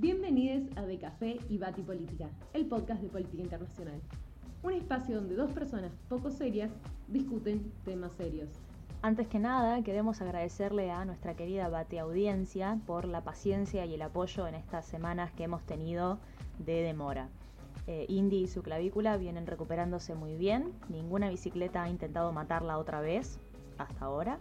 Bienvenidos 0.00 0.62
a 0.78 0.86
De 0.86 0.98
Café 0.98 1.38
y 1.50 1.58
Bati 1.58 1.82
Política, 1.82 2.30
el 2.54 2.64
podcast 2.64 3.02
de 3.02 3.10
política 3.10 3.42
internacional. 3.42 4.00
Un 4.62 4.72
espacio 4.72 5.16
donde 5.16 5.34
dos 5.34 5.52
personas 5.52 5.92
poco 6.08 6.30
serias 6.30 6.70
discuten 7.08 7.70
temas 7.84 8.10
serios. 8.14 8.48
Antes 9.02 9.28
que 9.28 9.38
nada, 9.38 9.82
queremos 9.82 10.22
agradecerle 10.22 10.90
a 10.90 11.04
nuestra 11.04 11.36
querida 11.36 11.68
Bati 11.68 11.98
Audiencia 11.98 12.80
por 12.86 13.06
la 13.06 13.24
paciencia 13.24 13.84
y 13.84 13.92
el 13.92 14.00
apoyo 14.00 14.48
en 14.48 14.54
estas 14.54 14.86
semanas 14.86 15.32
que 15.32 15.44
hemos 15.44 15.62
tenido 15.66 16.18
de 16.58 16.80
demora. 16.80 17.28
Eh, 17.86 18.06
Indy 18.08 18.44
y 18.44 18.46
su 18.46 18.62
clavícula 18.62 19.18
vienen 19.18 19.46
recuperándose 19.46 20.14
muy 20.14 20.34
bien, 20.34 20.72
ninguna 20.88 21.28
bicicleta 21.28 21.82
ha 21.82 21.90
intentado 21.90 22.32
matarla 22.32 22.78
otra 22.78 23.02
vez 23.02 23.38
hasta 23.76 24.06
ahora, 24.06 24.38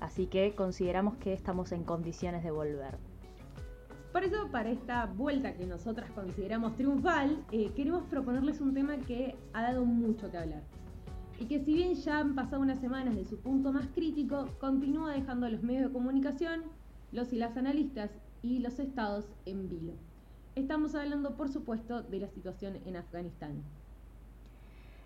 así 0.00 0.26
que 0.26 0.56
consideramos 0.56 1.16
que 1.18 1.32
estamos 1.32 1.70
en 1.70 1.84
condiciones 1.84 2.42
de 2.42 2.50
volver. 2.50 3.09
Por 4.12 4.24
eso, 4.24 4.48
para 4.50 4.70
esta 4.70 5.06
vuelta 5.06 5.54
que 5.54 5.66
nosotras 5.66 6.10
consideramos 6.10 6.74
triunfal, 6.76 7.44
eh, 7.52 7.70
queremos 7.76 8.04
proponerles 8.06 8.60
un 8.60 8.74
tema 8.74 8.96
que 8.98 9.36
ha 9.52 9.62
dado 9.62 9.84
mucho 9.84 10.28
que 10.32 10.38
hablar. 10.38 10.62
Y 11.38 11.44
que 11.44 11.60
si 11.60 11.74
bien 11.74 11.94
ya 11.94 12.18
han 12.18 12.34
pasado 12.34 12.60
unas 12.60 12.80
semanas 12.80 13.14
de 13.14 13.24
su 13.24 13.38
punto 13.38 13.72
más 13.72 13.86
crítico, 13.94 14.48
continúa 14.58 15.12
dejando 15.12 15.46
a 15.46 15.50
los 15.50 15.62
medios 15.62 15.84
de 15.86 15.92
comunicación, 15.92 16.64
los 17.12 17.32
y 17.32 17.36
las 17.36 17.56
analistas 17.56 18.10
y 18.42 18.58
los 18.58 18.80
estados 18.80 19.26
en 19.46 19.68
vilo. 19.68 19.92
Estamos 20.56 20.96
hablando, 20.96 21.36
por 21.36 21.48
supuesto, 21.48 22.02
de 22.02 22.18
la 22.18 22.28
situación 22.28 22.78
en 22.84 22.96
Afganistán. 22.96 23.62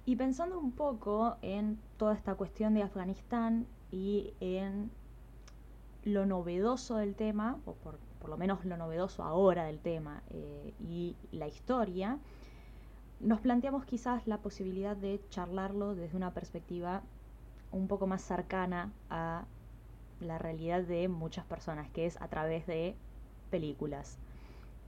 Y 0.07 0.17
pensando 0.17 0.59
un 0.59 0.73
poco 0.73 1.37
en 1.43 1.79
toda 1.99 2.15
esta 2.15 2.37
cuestión 2.37 2.73
de 2.73 2.83
Afganistán 2.83 3.67
y 3.91 4.33
en 4.41 4.91
lo 6.05 6.27
novedoso 6.27 6.97
del 6.97 7.15
tema, 7.15 7.59
o 7.65 7.75
por, 7.75 7.99
lo 8.29 8.37
menos 8.37 8.65
lo 8.65 8.77
novedoso 8.77 9.23
ahora 9.23 9.65
del 9.65 9.81
tema 9.81 10.23
eh, 10.31 10.73
y 10.81 11.17
la 11.33 11.47
historia, 11.47 12.19
nos 13.21 13.41
planteamos 13.41 13.85
quizás 13.85 14.27
la 14.27 14.39
posibilidad 14.39 14.97
de 14.97 15.21
charlarlo 15.31 15.95
desde 15.95 16.17
una 16.17 16.33
perspectiva 16.33 17.03
un 17.73 17.89
poco 17.89 18.07
más 18.07 18.23
cercana 18.23 18.93
a 19.11 19.45
la 20.21 20.39
realidad 20.39 20.83
de 20.83 21.09
muchas 21.09 21.45
personas, 21.45 21.91
que 21.91 22.07
es 22.07 22.21
a 22.21 22.29
través 22.29 22.67
de 22.67 22.95
películas. 23.51 24.19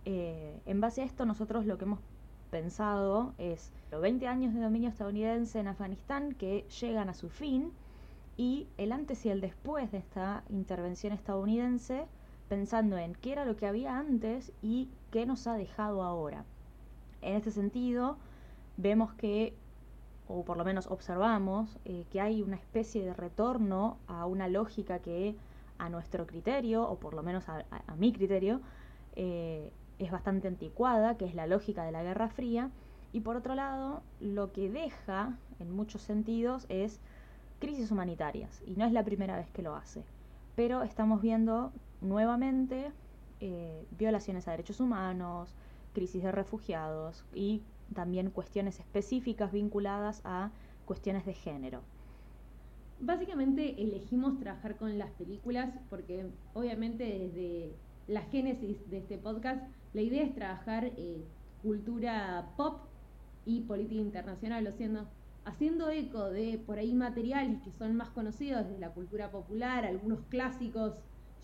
Eh, 0.04 0.60
en 0.66 0.80
base 0.80 1.02
a 1.02 1.04
esto 1.04 1.26
nosotros 1.26 1.66
lo 1.66 1.78
que 1.78 1.84
hemos 1.84 2.00
pensado 2.50 3.34
es 3.38 3.72
los 3.90 4.00
20 4.00 4.26
años 4.28 4.54
de 4.54 4.60
dominio 4.60 4.88
estadounidense 4.88 5.58
en 5.58 5.68
Afganistán 5.68 6.32
que 6.32 6.64
llegan 6.80 7.08
a 7.08 7.14
su 7.14 7.28
fin 7.28 7.72
y 8.36 8.66
el 8.76 8.92
antes 8.92 9.24
y 9.24 9.30
el 9.30 9.40
después 9.40 9.90
de 9.92 9.98
esta 9.98 10.42
intervención 10.50 11.12
estadounidense 11.12 12.06
pensando 12.48 12.96
en 12.98 13.14
qué 13.14 13.32
era 13.32 13.44
lo 13.44 13.56
que 13.56 13.66
había 13.66 13.98
antes 13.98 14.52
y 14.62 14.88
qué 15.10 15.26
nos 15.26 15.46
ha 15.46 15.54
dejado 15.54 16.02
ahora. 16.02 16.44
En 17.22 17.34
este 17.34 17.50
sentido, 17.50 18.18
vemos 18.76 19.12
que, 19.14 19.54
o 20.28 20.44
por 20.44 20.56
lo 20.56 20.64
menos 20.64 20.86
observamos, 20.86 21.78
eh, 21.84 22.04
que 22.10 22.20
hay 22.20 22.42
una 22.42 22.56
especie 22.56 23.04
de 23.04 23.14
retorno 23.14 23.98
a 24.06 24.26
una 24.26 24.48
lógica 24.48 25.00
que 25.00 25.34
a 25.78 25.88
nuestro 25.88 26.26
criterio, 26.26 26.88
o 26.88 26.98
por 26.98 27.14
lo 27.14 27.22
menos 27.22 27.48
a, 27.48 27.64
mi 27.96 28.12
criterio, 28.12 28.60
eh, 29.14 29.70
es 29.98 30.10
bastante 30.10 30.48
anticuada, 30.48 31.16
que 31.16 31.24
es 31.24 31.34
la 31.34 31.46
lógica 31.46 31.84
de 31.84 31.92
la 31.92 32.02
Guerra 32.02 32.28
Fría, 32.28 32.70
y 33.12 33.20
por 33.20 33.36
otro 33.36 33.54
lado, 33.54 34.02
lo 34.20 34.52
que 34.52 34.70
deja, 34.70 35.36
en 35.58 35.70
muchos 35.74 36.02
sentidos, 36.02 36.66
es 36.68 37.00
crisis 37.58 37.90
humanitarias, 37.90 38.62
y 38.66 38.74
no 38.76 38.84
es 38.84 38.92
la 38.92 39.04
primera 39.04 39.36
vez 39.36 39.50
que 39.50 39.62
lo 39.62 39.74
hace. 39.74 40.04
Pero 40.54 40.82
estamos 40.82 41.22
viendo 41.22 41.72
nuevamente 42.00 42.92
eh, 43.40 43.86
violaciones 43.98 44.48
a 44.48 44.52
derechos 44.52 44.80
humanos, 44.80 45.54
crisis 45.92 46.22
de 46.22 46.32
refugiados 46.32 47.24
y 47.34 47.62
también 47.94 48.30
cuestiones 48.30 48.80
específicas 48.80 49.52
vinculadas 49.52 50.20
a 50.24 50.50
cuestiones 50.84 51.24
de 51.26 51.34
género. 51.34 51.82
Básicamente 53.00 53.82
elegimos 53.82 54.38
trabajar 54.38 54.76
con 54.76 54.98
las 54.98 55.10
películas 55.12 55.74
porque 55.90 56.26
obviamente 56.54 57.04
desde 57.04 57.72
la 58.08 58.22
génesis 58.22 58.88
de 58.90 58.98
este 58.98 59.18
podcast 59.18 59.62
la 59.92 60.00
idea 60.00 60.22
es 60.24 60.34
trabajar 60.34 60.84
eh, 60.96 61.24
cultura 61.62 62.50
pop 62.56 62.80
y 63.44 63.60
política 63.62 64.00
internacional, 64.00 64.66
haciendo, 64.66 65.06
haciendo 65.46 65.88
eco 65.90 66.30
de 66.30 66.60
por 66.66 66.78
ahí 66.78 66.92
materiales 66.92 67.62
que 67.62 67.72
son 67.72 67.96
más 67.96 68.10
conocidos 68.10 68.66
desde 68.66 68.78
la 68.78 68.90
cultura 68.90 69.30
popular, 69.30 69.86
algunos 69.86 70.20
clásicos, 70.28 70.94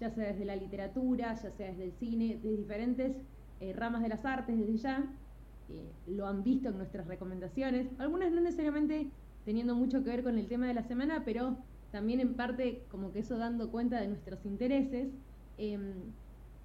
ya 0.00 0.10
sea 0.10 0.32
desde 0.32 0.44
la 0.44 0.56
literatura, 0.56 1.34
ya 1.34 1.50
sea 1.50 1.68
desde 1.68 1.84
el 1.84 1.92
cine, 1.92 2.38
de 2.42 2.56
diferentes 2.56 3.16
eh, 3.60 3.72
ramas 3.72 4.02
de 4.02 4.08
las 4.08 4.24
artes 4.24 4.58
desde 4.58 4.76
ya. 4.76 5.04
Eh, 5.70 5.90
lo 6.08 6.26
han 6.26 6.42
visto 6.42 6.68
en 6.68 6.76
nuestras 6.76 7.06
recomendaciones, 7.06 7.88
algunas 7.98 8.32
no 8.32 8.40
necesariamente 8.40 9.08
teniendo 9.44 9.74
mucho 9.74 10.04
que 10.04 10.10
ver 10.10 10.22
con 10.22 10.36
el 10.36 10.48
tema 10.48 10.66
de 10.66 10.74
la 10.74 10.82
semana, 10.82 11.22
pero 11.24 11.56
también 11.90 12.20
en 12.20 12.34
parte 12.34 12.84
como 12.90 13.12
que 13.12 13.20
eso 13.20 13.38
dando 13.38 13.70
cuenta 13.70 14.00
de 14.00 14.08
nuestros 14.08 14.44
intereses. 14.44 15.08
Em, 15.58 16.12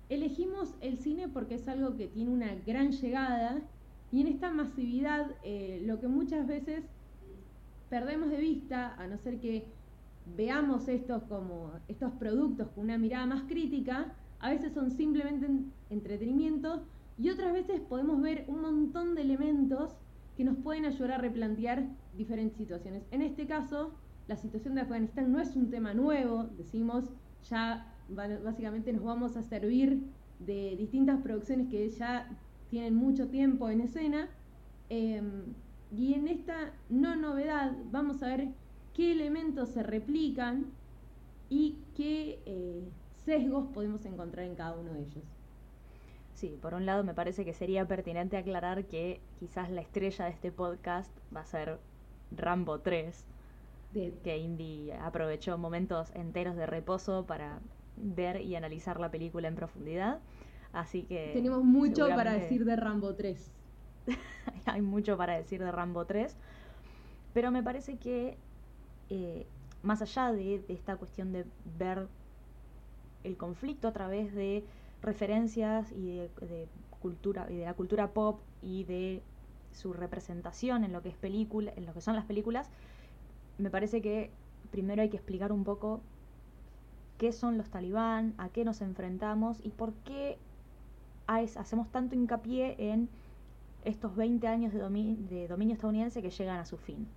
Elegimos 0.10 0.74
el 0.80 0.98
cine 1.00 1.28
porque 1.28 1.56
es 1.56 1.68
algo 1.68 1.98
que 1.98 2.08
tiene 2.08 2.32
una 2.32 2.56
gran 2.66 2.92
llegada 2.92 3.62
y 4.10 4.22
en 4.22 4.28
esta 4.28 4.52
masividad 4.52 5.32
eh, 5.44 5.82
lo 5.86 6.00
que 6.00 6.08
muchas 6.08 6.48
veces 6.48 6.86
perdemos 7.90 8.30
de 8.30 8.38
vista, 8.38 8.96
a 8.96 9.08
no 9.08 9.18
ser 9.18 9.40
que 9.40 9.68
veamos 10.36 10.88
estos 10.88 11.24
como 11.24 11.72
estos 11.88 12.12
productos 12.14 12.68
con 12.70 12.86
una 12.86 12.98
mirada 12.98 13.26
más 13.26 13.44
crítica, 13.44 14.14
a 14.40 14.50
veces 14.50 14.74
son 14.74 14.92
simplemente 14.92 15.48
entretenimiento 15.90 16.84
y 17.18 17.30
otras 17.30 17.54
veces 17.54 17.80
podemos 17.82 18.22
ver 18.22 18.46
un 18.48 18.62
montón 18.62 19.16
de 19.16 19.22
elementos 19.22 19.96
que 20.36 20.44
nos 20.44 20.58
pueden 20.58 20.86
ayudar 20.86 21.14
a 21.14 21.18
replantear 21.18 21.88
diferentes 22.16 22.58
situaciones. 22.58 23.04
En 23.10 23.24
este 23.24 23.48
caso, 23.48 23.92
la 24.28 24.36
situación 24.36 24.76
de 24.76 24.82
Afganistán 24.82 25.32
no 25.32 25.40
es 25.40 25.56
un 25.56 25.72
tema 25.72 25.94
nuevo, 25.94 26.44
decimos, 26.58 27.06
ya 27.50 27.94
básicamente 28.10 28.94
nos 28.94 29.04
vamos 29.04 29.36
a 29.36 29.44
servir 29.44 30.04
de 30.40 30.76
distintas 30.78 31.20
producciones 31.22 31.70
que 31.70 31.90
ya 31.90 32.30
tienen 32.70 32.96
mucho 32.96 33.28
tiempo 33.30 33.70
en 33.70 33.82
escena. 33.82 34.30
Em, 34.90 35.46
y 35.96 36.14
en 36.14 36.28
esta 36.28 36.74
no 36.90 37.16
novedad 37.16 37.74
vamos 37.92 38.22
a 38.24 38.28
ver 38.28 38.50
qué 38.94 39.12
elementos 39.12 39.70
se 39.70 39.84
replican 39.84 40.66
y 41.50 41.78
qué 41.96 42.40
eh, 42.46 42.84
sesgos 43.26 43.68
podemos 43.74 44.06
encontrar 44.06 44.46
en 44.46 44.56
cada 44.56 44.76
uno 44.76 44.94
de 44.94 45.02
ellos. 45.02 45.24
Sí, 46.34 46.58
por 46.62 46.74
un 46.74 46.86
lado 46.86 47.04
me 47.04 47.14
parece 47.14 47.46
que 47.46 47.54
sería 47.54 47.88
pertinente 47.88 48.38
aclarar 48.38 48.86
que 48.86 49.22
quizás 49.40 49.72
la 49.72 49.82
estrella 49.82 50.26
de 50.26 50.32
este 50.32 50.52
podcast 50.52 51.12
va 51.36 51.42
a 51.42 51.46
ser 51.46 51.80
Rambo 52.32 52.80
3, 52.80 53.26
de... 53.94 54.14
que 54.24 54.38
Indy 54.38 54.92
aprovechó 54.92 55.58
momentos 55.58 56.12
enteros 56.14 56.56
de 56.56 56.66
reposo 56.66 57.26
para 57.26 57.60
ver 57.96 58.42
y 58.42 58.56
analizar 58.56 59.00
la 59.00 59.10
película 59.10 59.48
en 59.48 59.56
profundidad. 59.56 60.20
Así 60.74 61.04
que. 61.04 61.32
Tenemos 61.34 61.64
mucho 61.64 62.08
para 62.10 62.34
decir 62.34 62.66
de 62.66 62.76
Rambo 62.76 63.16
3. 63.16 63.52
Hay 64.66 64.82
mucho 64.82 65.18
para 65.18 65.38
decir 65.38 65.64
de 65.64 65.72
Rambo 65.72 66.06
3. 66.06 66.36
Pero 67.34 67.52
me 67.52 67.64
parece 67.64 67.98
que, 67.98 68.38
eh, 69.10 69.46
más 69.84 70.02
allá 70.02 70.32
de, 70.32 70.64
esta 70.68 70.98
cuestión 70.98 71.32
de 71.32 71.46
ver 71.78 72.08
el 73.24 73.38
conflicto 73.38 73.88
a 73.88 73.94
través 73.94 74.34
de 74.34 74.64
referencias 75.02 75.92
y 75.92 76.18
de, 76.18 76.68
cultura 77.00 77.46
y 77.50 77.58
de 77.58 77.66
la 77.66 77.76
cultura 77.76 78.08
pop 78.08 78.40
y 78.64 78.84
de 78.86 79.22
su 79.72 79.94
representación 79.94 80.84
en 80.84 80.94
lo 80.94 81.04
que 81.04 81.10
es 81.10 81.16
película, 81.16 81.72
en 81.76 81.86
lo 81.86 81.94
que 81.94 82.02
son 82.02 82.16
las 82.16 82.26
películas, 82.26 82.70
me 83.60 83.70
parece 83.70 84.02
que 84.02 84.32
primero 84.72 85.02
hay 85.02 85.10
que 85.10 85.18
explicar 85.18 85.52
un 85.52 85.64
poco 85.64 86.02
qué 87.18 87.32
son 87.32 87.58
los 87.58 87.70
talibán, 87.70 88.34
a 88.38 88.50
qué 88.50 88.66
nos 88.66 88.82
enfrentamos 88.82 89.60
y 89.64 89.70
por 89.70 89.94
qué 90.06 90.38
hacemos 91.28 91.90
tanto 91.92 92.16
hincapié 92.16 92.76
en 92.92 93.10
estos 93.88 94.16
20 94.16 94.46
años 94.48 94.74
de, 94.74 94.80
dominio 95.48 95.74
estadounidense 95.74 96.22
que 96.22 96.30
llegan 96.30 96.60
a 96.60 96.66
su 96.66 96.78
fin. 96.78 97.08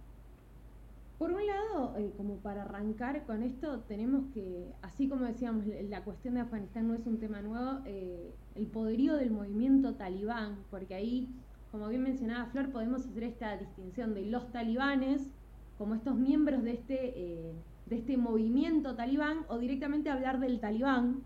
Por 1.19 1.33
un 1.33 1.45
lado, 1.45 1.95
eh, 1.99 2.13
como 2.17 2.37
para 2.37 2.63
arrancar 2.63 3.27
con 3.27 3.43
esto, 3.43 3.81
tenemos 3.81 4.25
que, 4.33 4.73
así 4.81 5.09
como 5.09 5.27
decíamos, 5.27 5.67
la 5.67 6.03
cuestión 6.03 6.35
de 6.35 6.41
Afganistán 6.41 6.87
no 6.89 6.95
es 6.95 7.07
un 7.07 7.19
tema 7.19 7.43
nuevo, 7.43 7.81
eh, 7.85 8.33
el 8.55 8.67
poderío 8.69 9.17
del 9.17 9.31
movimiento 9.31 9.95
talibán, 9.97 10.61
porque 10.71 10.95
ahí, 10.95 11.29
como 11.73 11.89
bien 11.89 12.03
mencionaba 12.03 12.47
Flor, 12.47 12.71
podemos 12.71 13.05
hacer 13.05 13.25
esta 13.25 13.57
distinción 13.57 14.15
de 14.15 14.27
los 14.27 14.51
talibanes 14.51 15.29
como 15.77 15.95
estos 15.95 16.17
miembros 16.17 16.63
de 16.63 16.73
este 16.73 17.13
eh, 17.17 17.53
de 17.87 17.97
este 17.97 18.17
movimiento 18.17 18.95
talibán 18.95 19.39
o 19.49 19.59
directamente 19.59 20.09
hablar 20.09 20.39
del 20.39 20.61
talibán. 20.61 21.23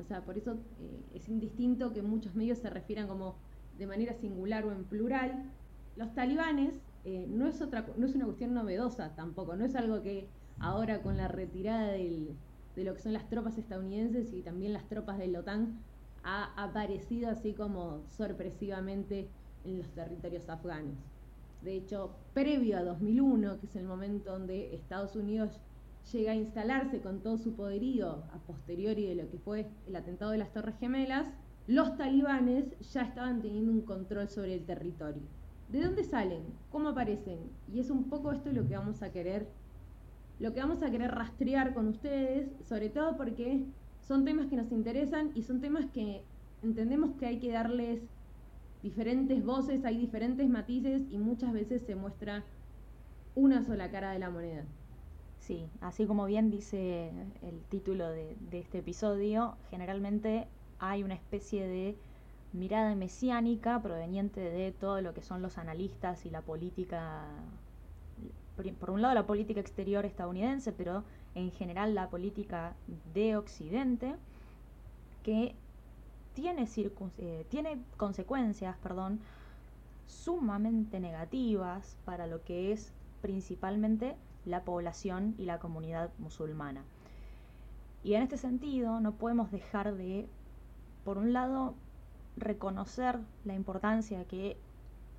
O 0.00 0.04
sea, 0.04 0.22
por 0.22 0.36
eso 0.36 0.56
es 1.14 1.28
indistinto 1.28 1.92
que 1.92 2.02
muchos 2.02 2.34
medios 2.34 2.58
se 2.58 2.68
refieran 2.70 3.06
como 3.06 3.36
de 3.78 3.86
manera 3.86 4.14
singular 4.14 4.64
o 4.64 4.72
en 4.72 4.84
plural. 4.84 5.50
Los 5.96 6.14
talibanes 6.14 6.80
eh, 7.04 7.26
no, 7.28 7.46
es 7.46 7.60
otra, 7.60 7.86
no 7.96 8.06
es 8.06 8.14
una 8.14 8.26
cuestión 8.26 8.54
novedosa 8.54 9.14
tampoco, 9.14 9.56
no 9.56 9.64
es 9.64 9.74
algo 9.74 10.02
que 10.02 10.28
ahora 10.58 11.02
con 11.02 11.16
la 11.16 11.28
retirada 11.28 11.92
de 11.92 12.36
lo 12.76 12.94
que 12.94 13.00
son 13.00 13.12
las 13.12 13.28
tropas 13.28 13.58
estadounidenses 13.58 14.32
y 14.32 14.42
también 14.42 14.72
las 14.72 14.88
tropas 14.88 15.18
de 15.18 15.28
la 15.28 15.40
OTAN 15.40 15.78
ha 16.24 16.52
aparecido 16.62 17.28
así 17.30 17.52
como 17.52 18.04
sorpresivamente 18.08 19.28
en 19.64 19.78
los 19.78 19.88
territorios 19.90 20.48
afganos. 20.48 20.96
De 21.62 21.76
hecho, 21.76 22.16
previo 22.34 22.78
a 22.78 22.82
2001, 22.82 23.60
que 23.60 23.66
es 23.66 23.76
el 23.76 23.84
momento 23.84 24.32
donde 24.32 24.74
Estados 24.74 25.14
Unidos 25.16 25.60
llega 26.12 26.32
a 26.32 26.36
instalarse 26.36 27.00
con 27.00 27.20
todo 27.20 27.38
su 27.38 27.54
poderío 27.54 28.24
a 28.32 28.38
posteriori 28.46 29.06
de 29.06 29.14
lo 29.14 29.30
que 29.30 29.38
fue 29.38 29.68
el 29.86 29.94
atentado 29.94 30.32
de 30.32 30.38
las 30.38 30.52
Torres 30.52 30.76
Gemelas, 30.80 31.26
los 31.66 31.96
talibanes 31.96 32.78
ya 32.92 33.02
estaban 33.02 33.40
teniendo 33.40 33.72
un 33.72 33.82
control 33.82 34.28
sobre 34.28 34.54
el 34.54 34.64
territorio. 34.64 35.22
¿De 35.68 35.80
dónde 35.80 36.04
salen? 36.04 36.42
¿Cómo 36.70 36.90
aparecen? 36.90 37.38
Y 37.72 37.80
es 37.80 37.90
un 37.90 38.04
poco 38.04 38.32
esto 38.32 38.52
lo 38.52 38.66
que 38.66 38.76
vamos 38.76 39.02
a 39.02 39.12
querer, 39.12 39.46
lo 40.38 40.52
que 40.52 40.60
vamos 40.60 40.82
a 40.82 40.90
querer 40.90 41.12
rastrear 41.12 41.72
con 41.72 41.88
ustedes, 41.88 42.50
sobre 42.64 42.90
todo 42.90 43.16
porque 43.16 43.64
son 44.00 44.24
temas 44.24 44.48
que 44.48 44.56
nos 44.56 44.72
interesan 44.72 45.30
y 45.34 45.42
son 45.42 45.60
temas 45.60 45.86
que 45.86 46.22
entendemos 46.62 47.12
que 47.18 47.26
hay 47.26 47.38
que 47.38 47.52
darles 47.52 48.00
diferentes 48.82 49.44
voces, 49.44 49.84
hay 49.84 49.96
diferentes 49.96 50.48
matices 50.48 51.02
y 51.10 51.18
muchas 51.18 51.52
veces 51.52 51.82
se 51.82 51.94
muestra 51.94 52.44
una 53.34 53.62
sola 53.62 53.90
cara 53.90 54.10
de 54.12 54.18
la 54.18 54.30
moneda. 54.30 54.64
Sí, 55.38 55.64
así 55.80 56.06
como 56.06 56.26
bien 56.26 56.50
dice 56.50 57.10
el 57.42 57.62
título 57.68 58.08
de, 58.10 58.36
de 58.50 58.58
este 58.58 58.78
episodio, 58.78 59.56
generalmente 59.70 60.48
hay 60.82 61.04
una 61.04 61.14
especie 61.14 61.66
de 61.66 61.96
mirada 62.52 62.94
mesiánica 62.96 63.80
proveniente 63.80 64.40
de 64.40 64.72
todo 64.72 65.00
lo 65.00 65.14
que 65.14 65.22
son 65.22 65.40
los 65.40 65.56
analistas 65.56 66.26
y 66.26 66.30
la 66.30 66.42
política, 66.42 67.24
por 68.80 68.90
un 68.90 69.00
lado 69.00 69.14
la 69.14 69.24
política 69.24 69.60
exterior 69.60 70.04
estadounidense, 70.04 70.72
pero 70.72 71.04
en 71.36 71.52
general 71.52 71.94
la 71.94 72.10
política 72.10 72.74
de 73.14 73.36
Occidente, 73.36 74.16
que 75.22 75.54
tiene, 76.34 76.66
eh, 77.18 77.46
tiene 77.48 77.78
consecuencias 77.96 78.76
perdón, 78.82 79.20
sumamente 80.06 80.98
negativas 80.98 81.96
para 82.04 82.26
lo 82.26 82.42
que 82.42 82.72
es 82.72 82.92
principalmente 83.22 84.16
la 84.44 84.64
población 84.64 85.36
y 85.38 85.44
la 85.44 85.60
comunidad 85.60 86.10
musulmana. 86.18 86.82
Y 88.02 88.14
en 88.14 88.22
este 88.22 88.36
sentido 88.36 88.98
no 88.98 89.12
podemos 89.12 89.52
dejar 89.52 89.94
de 89.94 90.26
por 91.04 91.18
un 91.18 91.32
lado, 91.32 91.74
reconocer 92.36 93.18
la 93.44 93.54
importancia 93.54 94.24
que 94.24 94.56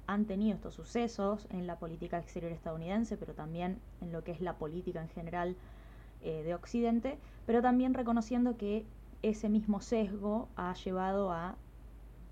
han 0.08 0.26
tenido 0.26 0.56
estos 0.56 0.74
sucesos 0.74 1.48
en 1.50 1.68
la 1.68 1.78
política 1.78 2.20
exterior 2.20 2.52
estadounidense, 2.52 3.18
pero 3.18 3.34
también 3.34 3.80
en 4.02 4.12
lo 4.12 4.24
que 4.24 4.32
es 4.32 4.42
la 4.42 4.58
política 4.58 5.02
en 5.02 5.10
general 5.10 5.56
eh, 6.22 6.44
de 6.44 6.56
Occidente, 6.56 7.18
pero 7.46 7.62
también 7.62 7.94
reconociendo 7.94 8.58
que 8.58 8.86
ese 9.22 9.50
mismo 9.50 9.80
sesgo 9.82 10.50
ha 10.56 10.74
llevado 10.74 11.32
a 11.32 11.56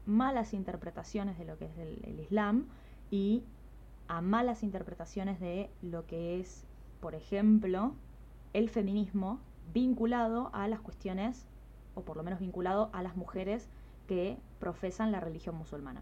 malas 0.05 0.53
interpretaciones 0.53 1.37
de 1.37 1.45
lo 1.45 1.57
que 1.57 1.65
es 1.65 1.77
el 1.77 2.19
Islam 2.19 2.65
y 3.11 3.43
a 4.07 4.19
malas 4.19 4.63
interpretaciones 4.63 5.39
de 5.39 5.69
lo 5.81 6.05
que 6.05 6.39
es, 6.39 6.65
por 6.99 7.15
ejemplo, 7.15 7.93
el 8.53 8.69
feminismo 8.69 9.39
vinculado 9.73 10.49
a 10.53 10.67
las 10.67 10.81
cuestiones 10.81 11.45
o 11.95 12.01
por 12.01 12.17
lo 12.17 12.23
menos 12.23 12.39
vinculado 12.39 12.89
a 12.93 13.01
las 13.01 13.15
mujeres 13.15 13.69
que 14.07 14.37
profesan 14.59 15.11
la 15.11 15.19
religión 15.19 15.55
musulmana. 15.55 16.01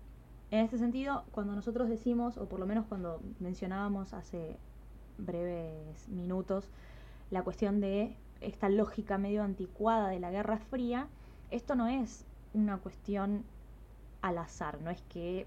En 0.51 0.59
este 0.59 0.77
sentido, 0.77 1.25
cuando 1.31 1.53
nosotros 1.53 1.89
decimos, 1.89 2.38
o 2.38 2.45
por 2.45 2.59
lo 2.59 2.65
menos 2.65 2.86
cuando 2.88 3.21
mencionábamos 3.39 4.13
hace 4.13 4.57
breves 5.18 6.09
minutos, 6.09 6.69
la 7.30 7.44
cuestión 7.44 7.81
de 7.81 8.15
esta 8.41 8.69
lógica 8.69 9.18
medio 9.18 9.44
anticuada 9.44 10.09
de 10.09 10.19
la 10.19 10.31
Guerra 10.31 10.57
Fría, 10.57 11.07
esto 11.51 11.75
no 11.75 11.88
es 11.88 12.25
una 12.53 12.77
cuestión 12.77 13.44
al 14.21 14.38
azar, 14.38 14.81
no 14.81 14.89
es 14.89 15.01
que 15.03 15.45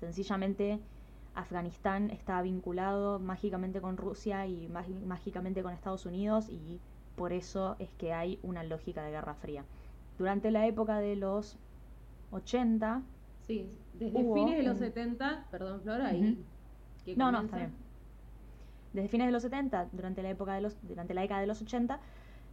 sencillamente 0.00 0.80
Afganistán 1.34 2.10
está 2.10 2.40
vinculado 2.42 3.18
mágicamente 3.18 3.80
con 3.80 3.96
Rusia 3.96 4.46
y 4.46 4.68
mágicamente 5.06 5.62
con 5.62 5.72
Estados 5.72 6.06
Unidos 6.06 6.48
y 6.48 6.80
por 7.16 7.32
eso 7.32 7.76
es 7.78 7.90
que 7.98 8.12
hay 8.12 8.38
una 8.42 8.62
lógica 8.62 9.02
de 9.02 9.10
Guerra 9.10 9.34
Fría. 9.34 9.64
Durante 10.18 10.50
la 10.50 10.66
época 10.66 10.98
de 10.98 11.16
los 11.16 11.56
80... 12.30 13.02
Sí, 13.46 13.68
desde 13.94 14.32
fines 14.32 14.56
de 14.56 14.62
los 14.62 14.78
70, 14.78 15.46
perdón 15.50 15.80
Flora, 15.82 16.08
ahí... 16.08 16.42
no, 17.16 17.30
no, 17.30 17.42
está 17.42 17.56
bien. 17.58 17.72
Desde 18.92 19.08
fines 19.08 19.26
de 19.26 19.32
los 19.32 19.42
70, 19.42 19.88
durante 19.92 20.22
la 20.22 20.30
época 20.30 20.54
de 20.54 20.60
los, 20.60 20.76
durante 20.82 21.14
la 21.14 21.22
década 21.22 21.40
de 21.40 21.46
los 21.46 21.60
80, 21.60 21.98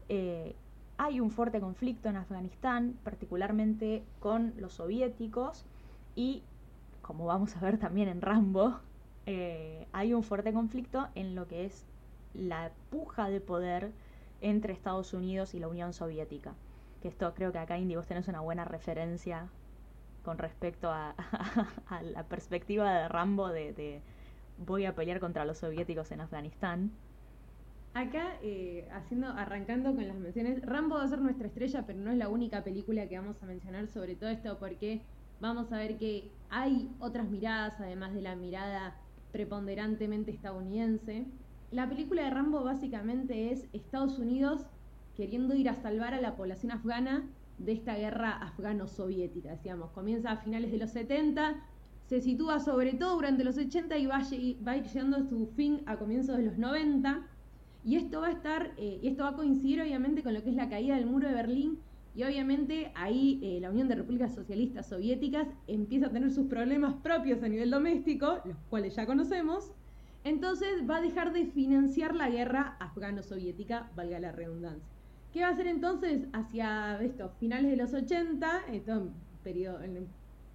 eh, 0.09 0.55
hay 0.97 1.19
un 1.19 1.31
fuerte 1.31 1.59
conflicto 1.59 2.09
en 2.09 2.17
Afganistán, 2.17 2.95
particularmente 3.03 4.03
con 4.19 4.53
los 4.57 4.73
soviéticos 4.73 5.65
y, 6.15 6.43
como 7.01 7.25
vamos 7.25 7.55
a 7.55 7.59
ver 7.59 7.77
también 7.77 8.09
en 8.09 8.21
Rambo, 8.21 8.79
eh, 9.25 9.87
hay 9.93 10.13
un 10.13 10.23
fuerte 10.23 10.51
conflicto 10.51 11.07
en 11.15 11.35
lo 11.35 11.47
que 11.47 11.65
es 11.65 11.85
la 12.33 12.71
puja 12.89 13.29
de 13.29 13.39
poder 13.39 13.91
entre 14.41 14.73
Estados 14.73 15.13
Unidos 15.13 15.53
y 15.53 15.59
la 15.59 15.67
Unión 15.67 15.93
Soviética. 15.93 16.53
Que 17.01 17.07
esto 17.07 17.33
creo 17.33 17.51
que 17.51 17.59
acá, 17.59 17.77
Indy, 17.77 17.95
vos 17.95 18.07
tenés 18.07 18.27
una 18.27 18.41
buena 18.41 18.65
referencia 18.65 19.47
con 20.23 20.37
respecto 20.37 20.89
a, 20.91 21.15
la 22.03 22.23
perspectiva 22.23 22.91
de 22.93 23.07
Rambo 23.07 23.47
de, 23.49 24.01
voy 24.57 24.85
a 24.85 24.93
pelear 24.93 25.19
contra 25.19 25.45
los 25.45 25.59
soviéticos 25.59 26.11
en 26.11 26.21
Afganistán. 26.21 26.91
Acá, 27.93 28.37
eh, 28.41 28.87
haciendo, 28.93 29.27
arrancando 29.27 29.93
con 29.93 30.07
las 30.07 30.15
menciones, 30.17 30.61
Rambo 30.61 30.95
va 30.95 31.03
a 31.03 31.07
ser 31.07 31.19
nuestra 31.19 31.47
estrella, 31.47 31.83
pero 31.85 31.99
no 31.99 32.11
es 32.11 32.17
la 32.17 32.29
única 32.29 32.63
película 32.63 33.07
que 33.07 33.17
vamos 33.17 33.41
a 33.43 33.45
mencionar 33.45 33.87
sobre 33.87 34.15
todo 34.15 34.29
esto, 34.29 34.57
porque 34.59 35.01
vamos 35.41 35.71
a 35.73 35.77
ver 35.77 35.97
que 35.97 36.31
hay 36.49 36.89
otras 36.99 37.27
miradas, 37.27 37.73
además 37.79 38.13
de 38.13 38.21
la 38.21 38.35
mirada 38.35 38.95
preponderantemente 39.33 40.31
estadounidense, 40.31 41.25
la 41.71 41.87
película 41.87 42.23
de 42.23 42.29
Rambo 42.29 42.63
básicamente 42.63 43.51
es 43.51 43.67
Estados 43.73 44.19
Unidos 44.19 44.65
queriendo 45.15 45.55
ir 45.55 45.69
a 45.69 45.75
salvar 45.75 46.13
a 46.13 46.21
la 46.21 46.35
población 46.35 46.71
afgana 46.71 47.29
de 47.57 47.73
esta 47.73 47.95
guerra 47.95 48.31
afgano-soviética, 48.31 49.51
decíamos. 49.51 49.91
Comienza 49.91 50.31
a 50.31 50.37
finales 50.37 50.71
de 50.71 50.77
los 50.77 50.91
70, 50.91 51.55
se 52.07 52.21
sitúa 52.21 52.59
sobre 52.59 52.93
todo 52.93 53.15
durante 53.15 53.43
los 53.43 53.57
80 53.57 53.97
y 53.97 54.05
va, 54.05 54.19
va 54.67 54.71
a 54.71 54.77
ir 54.77 54.83
llegando 54.83 55.17
a 55.17 55.23
su 55.23 55.47
fin 55.55 55.81
a 55.85 55.97
comienzos 55.97 56.37
de 56.37 56.43
los 56.43 56.57
90. 56.57 57.27
Y 57.83 57.95
esto 57.95 58.21
va 58.21 58.27
a 58.27 58.31
estar, 58.31 58.71
eh, 58.77 58.99
esto 59.03 59.23
va 59.23 59.29
a 59.29 59.35
coincidir 59.35 59.81
obviamente 59.81 60.23
con 60.23 60.33
lo 60.33 60.43
que 60.43 60.49
es 60.49 60.55
la 60.55 60.69
caída 60.69 60.95
del 60.95 61.05
muro 61.05 61.27
de 61.27 61.33
Berlín 61.33 61.79
y 62.13 62.23
obviamente 62.23 62.91
ahí 62.95 63.39
eh, 63.41 63.59
la 63.61 63.69
Unión 63.69 63.87
de 63.87 63.95
Repúblicas 63.95 64.35
Socialistas 64.35 64.89
Soviéticas 64.89 65.47
empieza 65.67 66.07
a 66.07 66.11
tener 66.11 66.31
sus 66.31 66.47
problemas 66.47 66.93
propios 66.95 67.41
a 67.41 67.47
nivel 67.47 67.71
doméstico, 67.71 68.39
los 68.43 68.57
cuales 68.69 68.95
ya 68.95 69.05
conocemos, 69.05 69.71
entonces 70.23 70.89
va 70.89 70.97
a 70.97 71.01
dejar 71.01 71.33
de 71.33 71.45
financiar 71.45 72.15
la 72.15 72.29
guerra 72.29 72.77
afgano-soviética, 72.79 73.89
valga 73.95 74.19
la 74.19 74.31
redundancia. 74.31 74.87
¿Qué 75.33 75.41
va 75.41 75.47
a 75.47 75.51
hacer 75.51 75.67
entonces 75.67 76.27
hacia 76.33 77.01
estos 77.01 77.31
finales 77.39 77.71
de 77.71 77.77
los 77.77 77.93
80, 77.93 78.65
esto 78.71 79.09
periodo, 79.43 79.81
en 79.81 80.07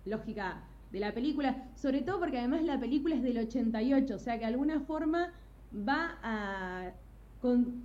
lógica 0.05 0.63
de 0.93 1.01
la 1.01 1.13
película, 1.13 1.69
sobre 1.75 2.03
todo 2.03 2.21
porque 2.21 2.39
además 2.39 2.63
la 2.63 2.79
película 2.79 3.17
es 3.17 3.23
del 3.23 3.39
88, 3.39 4.15
o 4.15 4.19
sea 4.19 4.35
que 4.35 4.41
de 4.41 4.47
alguna 4.47 4.81
forma 4.81 5.33
va 5.77 6.19
a 6.23 6.93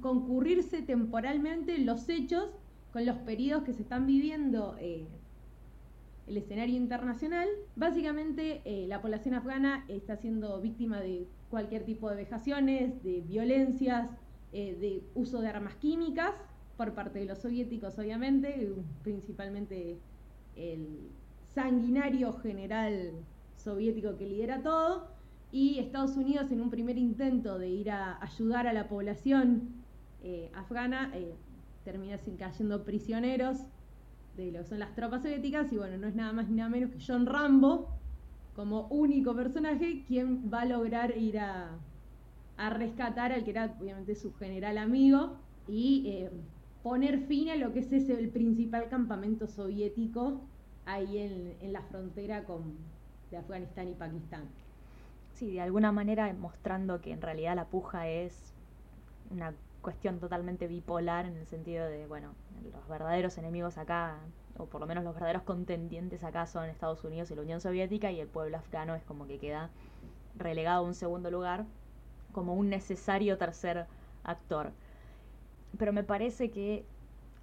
concurrirse 0.02 0.82
temporalmente 0.82 1.78
los 1.80 2.08
hechos 2.10 2.50
con 2.94 3.06
los 3.06 3.18
periodos 3.18 3.64
que 3.64 3.74
se 3.74 3.82
están 3.82 4.06
viviendo 4.06 4.76
eh, 4.80 5.08
el 6.28 6.38
escenario 6.38 6.76
internacional. 6.76 7.48
Básicamente 7.76 8.62
eh, 8.66 8.86
la 8.88 9.02
población 9.02 9.34
afgana 9.34 9.86
está 9.88 10.16
siendo 10.18 10.62
víctima 10.62 11.00
de 11.00 11.28
cualquier 11.52 11.84
tipo 11.84 12.10
de 12.10 12.16
vejaciones, 12.16 13.04
de 13.04 13.22
violencias, 13.22 14.10
eh, 14.54 14.76
de 14.80 15.04
uso 15.14 15.40
de 15.42 15.50
armas 15.50 15.76
químicas 15.76 16.34
por 16.78 16.94
parte 16.94 17.20
de 17.20 17.26
los 17.26 17.38
soviéticos, 17.38 18.00
obviamente, 18.00 18.74
principalmente 19.04 20.00
el 20.56 21.10
sanguinario 21.54 22.34
general 22.34 23.12
soviético 23.56 24.18
que 24.18 24.26
lidera 24.26 24.64
todo, 24.64 25.08
y 25.52 25.80
Estados 25.80 26.16
Unidos 26.18 26.50
en 26.52 26.62
un 26.62 26.70
primer 26.70 26.98
intento 26.98 27.60
de 27.60 27.70
ir 27.70 27.92
a 27.92 28.18
ayudar 28.24 28.68
a 28.68 28.74
la 28.74 28.88
población 28.88 29.84
eh, 30.24 30.50
afgana, 30.56 31.12
eh, 31.14 31.36
termina 31.84 32.18
sin 32.18 32.38
cayendo 32.38 32.84
prisioneros 32.84 33.58
de 34.38 34.52
lo 34.52 34.60
que 34.60 34.66
son 34.66 34.80
las 34.80 34.96
tropas 34.96 35.24
soviéticas, 35.24 35.72
y 35.74 35.78
bueno, 35.78 35.98
no 35.98 36.08
es 36.08 36.16
nada 36.16 36.32
más 36.32 36.48
ni 36.50 36.56
nada 36.56 36.70
menos 36.70 36.92
que 36.92 37.00
John 37.06 37.26
Rambo, 37.26 37.90
como 38.62 38.86
único 38.92 39.36
personaje 39.36 40.04
quien 40.08 40.54
va 40.54 40.62
a 40.62 40.66
lograr 40.66 41.18
ir 41.18 41.40
a, 41.40 41.72
rescatar 42.78 43.32
al 43.32 43.44
que 43.44 43.50
era 43.50 43.76
obviamente 43.82 44.14
su 44.14 44.36
general 44.36 44.78
amigo 44.78 45.38
y 45.68 46.08
eh, 46.08 46.30
poner 46.84 47.26
fin 47.26 47.50
a 47.50 47.56
lo 47.56 47.74
que 47.74 47.80
es 47.80 47.92
ese 47.92 48.14
el 48.14 48.30
principal 48.30 48.88
campamento 48.88 49.48
soviético 49.48 50.42
ahí 50.86 51.18
en, 51.60 51.74
la 51.74 51.82
frontera 51.82 52.44
con, 52.44 52.76
de 53.32 53.38
Afganistán 53.38 53.88
y 53.88 53.96
Pakistán. 53.96 54.44
Sí, 55.34 55.54
de 55.54 55.62
alguna 55.62 55.92
manera 55.92 56.32
mostrando 56.40 57.02
que 57.02 57.14
en 57.14 57.22
realidad 57.22 57.56
la 57.56 57.66
puja 57.66 58.08
es 58.10 58.54
una 59.32 59.56
cuestión 59.82 60.20
totalmente 60.20 60.68
bipolar 60.68 61.26
en 61.26 61.36
el 61.36 61.48
sentido 61.48 61.88
de, 61.88 62.06
bueno, 62.06 62.36
los 62.72 62.88
verdaderos 62.88 63.40
enemigos 63.40 63.80
acá 63.80 64.20
o 64.62 64.68
por 64.68 64.80
lo 64.80 64.88
menos 64.88 65.04
los 65.04 65.14
verdaderos 65.14 65.42
contendientes 65.42 66.24
acá 66.24 66.46
son 66.46 66.70
Estados 66.70 67.04
Unidos 67.04 67.32
y 67.32 67.36
la 67.36 67.42
Unión 67.42 67.62
Soviética, 67.62 68.12
y 68.12 68.20
el 68.20 68.28
pueblo 68.28 68.58
afgano 68.58 68.96
es 68.96 69.04
como 69.04 69.26
que 69.26 69.40
queda 69.40 69.70
relegado 70.38 70.86
a 70.86 70.88
un 70.88 70.94
segundo 70.94 71.32
lugar 71.32 71.66
como 72.32 72.54
un 72.54 72.70
necesario 72.70 73.38
tercer 73.38 73.88
actor. 74.24 74.72
Pero 75.78 75.94
me 75.94 76.04
parece 76.04 76.52
que 76.52 76.86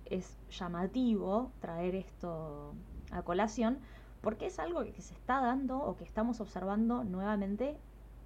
es 0.07 0.39
llamativo 0.51 1.51
traer 1.61 1.95
esto 1.95 2.73
a 3.11 3.23
colación 3.23 3.79
porque 4.23 4.47
es 4.47 4.59
algo 4.59 4.85
que 4.85 5.03
se 5.03 5.15
está 5.15 5.41
dando 5.41 5.79
o 5.79 5.97
que 5.97 6.05
estamos 6.05 6.41
observando 6.41 7.05
nuevamente 7.05 7.77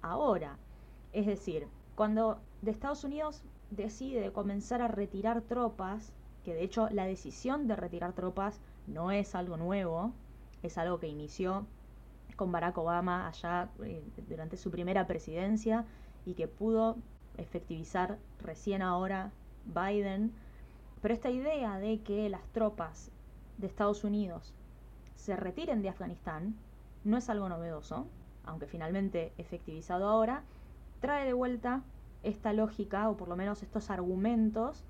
ahora. 0.01 0.57
Es 1.13 1.25
decir, 1.25 1.67
cuando 1.95 2.39
de 2.61 2.71
Estados 2.71 3.03
Unidos 3.03 3.43
decide 3.71 4.31
comenzar 4.31 4.81
a 4.81 4.87
retirar 4.87 5.41
tropas, 5.41 6.13
que 6.43 6.53
de 6.53 6.63
hecho 6.63 6.89
la 6.89 7.05
decisión 7.05 7.67
de 7.67 7.75
retirar 7.75 8.13
tropas 8.13 8.59
no 8.87 9.11
es 9.11 9.35
algo 9.35 9.57
nuevo, 9.57 10.11
es 10.61 10.77
algo 10.77 10.99
que 10.99 11.07
inició 11.07 11.65
con 12.35 12.51
Barack 12.51 12.77
Obama 12.77 13.27
allá 13.27 13.69
eh, 13.83 14.03
durante 14.27 14.57
su 14.57 14.71
primera 14.71 15.05
presidencia 15.07 15.85
y 16.25 16.33
que 16.33 16.47
pudo 16.47 16.97
efectivizar 17.37 18.17
recién 18.41 18.81
ahora 18.81 19.31
Biden. 19.65 20.31
Pero 21.01 21.13
esta 21.13 21.29
idea 21.29 21.77
de 21.79 22.01
que 22.01 22.29
las 22.29 22.45
tropas 22.49 23.11
de 23.57 23.67
Estados 23.67 24.03
Unidos 24.03 24.53
se 25.15 25.35
retiren 25.35 25.81
de 25.81 25.89
Afganistán 25.89 26.55
no 27.03 27.17
es 27.17 27.29
algo 27.29 27.49
novedoso, 27.49 28.07
aunque 28.45 28.67
finalmente 28.67 29.33
efectivizado 29.37 30.07
ahora, 30.07 30.43
trae 31.01 31.25
de 31.25 31.33
vuelta 31.33 31.81
esta 32.23 32.53
lógica, 32.53 33.09
o 33.09 33.17
por 33.17 33.27
lo 33.27 33.35
menos 33.35 33.63
estos 33.63 33.89
argumentos 33.89 34.83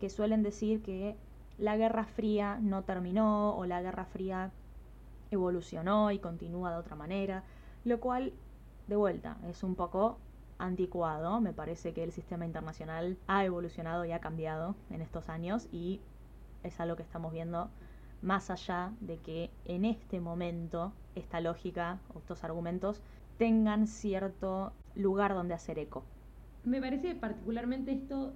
que 0.00 0.10
suelen 0.10 0.42
decir 0.42 0.82
que 0.82 1.16
la 1.60 1.76
Guerra 1.76 2.06
Fría 2.06 2.58
no 2.60 2.84
terminó 2.84 3.54
o 3.54 3.66
la 3.66 3.82
Guerra 3.82 4.06
Fría 4.06 4.50
evolucionó 5.30 6.10
y 6.10 6.18
continúa 6.18 6.72
de 6.72 6.78
otra 6.78 6.96
manera, 6.96 7.44
lo 7.84 8.00
cual, 8.00 8.32
de 8.88 8.96
vuelta, 8.96 9.36
es 9.46 9.62
un 9.62 9.74
poco 9.74 10.18
anticuado. 10.58 11.40
Me 11.40 11.52
parece 11.52 11.92
que 11.92 12.02
el 12.02 12.12
sistema 12.12 12.46
internacional 12.46 13.18
ha 13.26 13.44
evolucionado 13.44 14.06
y 14.06 14.12
ha 14.12 14.20
cambiado 14.20 14.74
en 14.88 15.02
estos 15.02 15.28
años 15.28 15.68
y 15.70 16.00
es 16.62 16.80
algo 16.80 16.96
que 16.96 17.02
estamos 17.02 17.30
viendo 17.30 17.70
más 18.22 18.50
allá 18.50 18.92
de 19.00 19.18
que 19.18 19.50
en 19.66 19.84
este 19.84 20.18
momento 20.18 20.92
esta 21.14 21.40
lógica 21.40 21.98
o 22.14 22.18
estos 22.20 22.42
argumentos 22.42 23.02
tengan 23.36 23.86
cierto 23.86 24.72
lugar 24.94 25.34
donde 25.34 25.54
hacer 25.54 25.78
eco. 25.78 26.04
Me 26.64 26.80
parece 26.80 27.14
particularmente 27.14 27.92
esto 27.92 28.32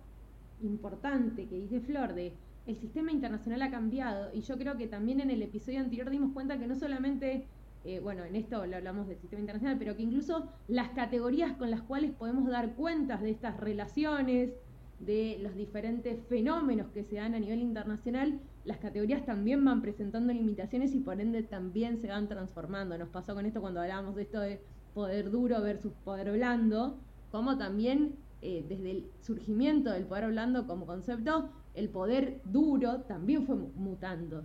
importante 0.63 1.47
que 1.47 1.57
dice 1.57 1.81
Flor 1.81 2.15
de 2.15 2.35
el 2.67 2.77
sistema 2.77 3.13
internacional 3.13 3.63
ha 3.63 3.71
cambiado 3.71 4.31
y 4.35 4.41
yo 4.41 4.57
creo 4.57 4.77
que 4.77 4.87
también 4.87 5.21
en 5.21 5.31
el 5.31 5.43
episodio 5.43 5.81
anterior 5.81 6.11
dimos 6.11 6.33
cuenta 6.33 6.59
que 6.59 6.67
no 6.67 6.75
solamente 6.77 7.47
eh, 7.85 8.01
bueno, 8.01 8.25
en 8.25 8.35
esto 8.35 8.65
lo 8.65 8.77
hablamos 8.77 9.07
del 9.07 9.19
sistema 9.19 9.41
internacional, 9.41 9.77
pero 9.79 9.95
que 9.95 10.03
incluso 10.03 10.49
las 10.69 10.91
categorías 10.91 11.53
con 11.53 11.71
las 11.71 11.83
cuales 11.83 12.13
podemos 12.13 12.49
dar 12.49 12.75
cuentas 12.75 13.21
de 13.21 13.31
estas 13.31 13.59
relaciones, 13.59 14.55
de 15.01 15.39
los 15.43 15.55
diferentes 15.55 16.19
fenómenos 16.29 16.89
que 16.93 17.05
se 17.05 17.17
dan 17.17 17.35
a 17.35 17.41
nivel 17.41 17.61
internacional, 17.61 18.41
las 18.65 18.79
categorías 18.79 19.27
también 19.27 19.63
van 19.63 19.83
presentando 19.83 20.33
limitaciones 20.33 20.95
y 20.95 21.01
por 21.01 21.21
ende 21.21 21.43
también 21.43 22.01
se 22.01 22.09
van 22.09 22.29
transformando. 22.29 22.97
Nos 22.97 23.11
pasó 23.11 23.35
con 23.35 23.45
esto 23.45 23.61
cuando 23.61 23.81
hablábamos 23.81 24.17
de 24.17 24.23
esto 24.23 24.41
de 24.41 24.63
poder 24.95 25.31
duro 25.31 25.61
versus 25.61 25.93
poder 26.05 26.33
blando, 26.33 26.99
como 27.31 27.59
también 27.59 28.15
eh, 28.41 28.65
desde 28.67 28.91
el 28.93 29.11
surgimiento 29.21 29.91
del 29.91 30.05
poder 30.05 30.29
blando 30.29 30.67
como 30.67 30.87
concepto, 30.87 31.51
el 31.75 31.89
poder 31.89 32.41
duro 32.45 33.01
también 33.03 33.47
fue 33.47 33.57
mutando. 33.57 34.45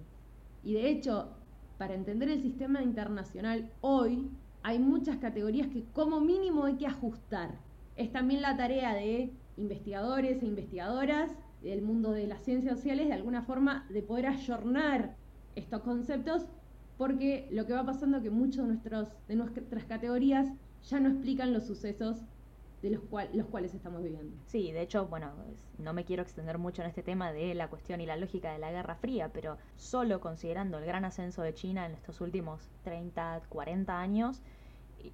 Y 0.63 0.73
de 0.73 0.89
hecho, 0.89 1.29
para 1.77 1.93
entender 1.93 2.29
el 2.29 2.41
sistema 2.41 2.83
internacional 2.83 3.71
hoy, 3.81 4.29
hay 4.63 4.79
muchas 4.79 5.17
categorías 5.17 5.67
que 5.67 5.85
como 5.93 6.19
mínimo 6.19 6.65
hay 6.65 6.75
que 6.75 6.87
ajustar. 6.87 7.55
Es 7.95 8.11
también 8.11 8.41
la 8.41 8.57
tarea 8.57 8.93
de 8.93 9.31
investigadores 9.57 10.41
e 10.41 10.45
investigadoras 10.45 11.31
del 11.61 11.81
mundo 11.81 12.11
de 12.11 12.27
las 12.27 12.41
ciencias 12.43 12.77
sociales, 12.77 13.07
de 13.07 13.13
alguna 13.13 13.43
forma, 13.43 13.85
de 13.89 14.01
poder 14.01 14.27
ayornar 14.27 15.15
estos 15.55 15.81
conceptos, 15.81 16.45
porque 16.97 17.47
lo 17.51 17.65
que 17.65 17.73
va 17.73 17.85
pasando 17.85 18.17
es 18.17 18.23
que 18.23 18.29
muchos 18.29 18.67
de, 18.67 19.07
de 19.27 19.35
nuestras 19.35 19.85
categorías 19.85 20.47
ya 20.89 20.99
no 20.99 21.09
explican 21.09 21.53
los 21.53 21.65
sucesos 21.65 22.17
de 22.81 22.91
los, 22.91 23.01
los 23.33 23.47
cuales 23.47 23.73
estamos 23.73 24.01
viviendo. 24.01 24.35
Sí, 24.45 24.71
de 24.71 24.81
hecho, 24.81 25.07
bueno, 25.07 25.31
no 25.77 25.93
me 25.93 26.05
quiero 26.05 26.23
extender 26.23 26.57
mucho 26.57 26.81
en 26.81 26.87
este 26.87 27.03
tema 27.03 27.31
de 27.31 27.53
la 27.53 27.69
cuestión 27.69 28.01
y 28.01 28.05
la 28.05 28.15
lógica 28.15 28.51
de 28.51 28.59
la 28.59 28.71
Guerra 28.71 28.95
Fría, 28.95 29.29
pero 29.33 29.57
solo 29.75 30.19
considerando 30.19 30.77
el 30.77 30.85
gran 30.85 31.05
ascenso 31.05 31.41
de 31.41 31.53
China 31.53 31.85
en 31.85 31.93
estos 31.93 32.21
últimos 32.21 32.69
30, 32.83 33.41
40 33.49 33.99
años, 33.99 34.41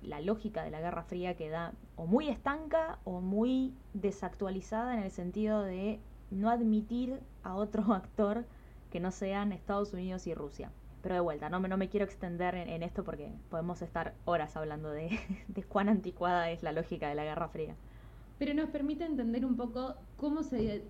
la 0.02 0.22
lógica 0.22 0.64
de 0.64 0.72
la 0.72 0.80
Guerra 0.80 1.04
Fría 1.04 1.36
queda 1.36 1.74
o 1.96 2.06
muy 2.06 2.30
estanca 2.30 3.00
o 3.04 3.22
muy 3.22 3.74
desactualizada 3.94 4.94
en 4.94 5.04
el 5.04 5.12
sentido 5.12 5.62
de 5.62 6.00
no 6.32 6.50
admitir 6.50 7.20
a 7.44 7.56
otro 7.56 7.82
actor 7.94 8.46
que 8.92 9.00
no 9.00 9.12
sean 9.12 9.52
Estados 9.52 9.94
Unidos 9.94 10.28
y 10.28 10.34
Rusia. 10.34 10.72
Pero 11.06 11.14
de 11.14 11.22
vuelta, 11.22 11.50
no 11.50 11.60
no 11.60 11.78
me 11.78 11.88
quiero 11.88 12.04
extender 12.04 12.56
en, 12.56 12.82
esto 12.82 13.04
porque 13.04 13.32
podemos 13.52 13.80
estar 13.84 14.16
horas 14.26 14.58
hablando 14.58 14.90
de, 14.90 15.20
de 15.48 15.64
cuán 15.64 15.88
anticuada 15.88 16.50
es 16.50 16.64
la 16.64 16.72
lógica 16.72 17.08
de 17.08 17.14
la 17.14 17.24
Guerra 17.24 17.48
Fría. 17.48 17.76
Pero 18.40 18.56
nos 18.56 18.72
permite 18.72 19.06
entender 19.06 19.46
un 19.46 19.56
poco 19.56 19.94
cómo 20.18 20.42
se 20.42 20.82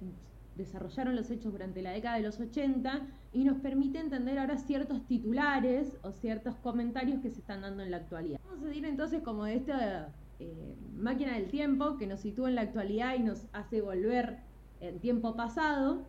desarrollaron 0.55 1.17
los 1.17 1.29
hechos 1.31 1.51
durante 1.51 1.81
la 1.81 1.91
década 1.91 2.15
de 2.15 2.21
los 2.23 2.39
80 2.39 3.01
y 3.33 3.43
nos 3.43 3.57
permite 3.57 3.99
entender 3.99 4.39
ahora 4.39 4.57
ciertos 4.57 5.05
titulares 5.05 5.97
o 6.01 6.13
ciertos 6.13 6.55
comentarios 6.55 7.19
que 7.19 7.29
se 7.29 7.41
están 7.41 7.63
dando 7.63 7.83
en 7.83 7.91
la 7.91 7.97
actualidad. 7.97 8.39
Vamos 8.45 8.63
a 8.63 8.67
decir 8.67 8.85
entonces 8.85 9.21
como 9.21 9.43
de 9.43 9.55
esta 9.55 10.13
eh, 10.39 10.77
máquina 10.95 11.33
del 11.33 11.49
tiempo 11.49 11.97
que 11.97 12.07
nos 12.07 12.21
sitúa 12.21 12.47
en 12.47 12.55
la 12.55 12.61
actualidad 12.61 13.15
y 13.15 13.19
nos 13.23 13.47
hace 13.51 13.81
volver 13.81 14.37
en 14.79 14.97
tiempo 15.01 15.35
pasado 15.35 16.05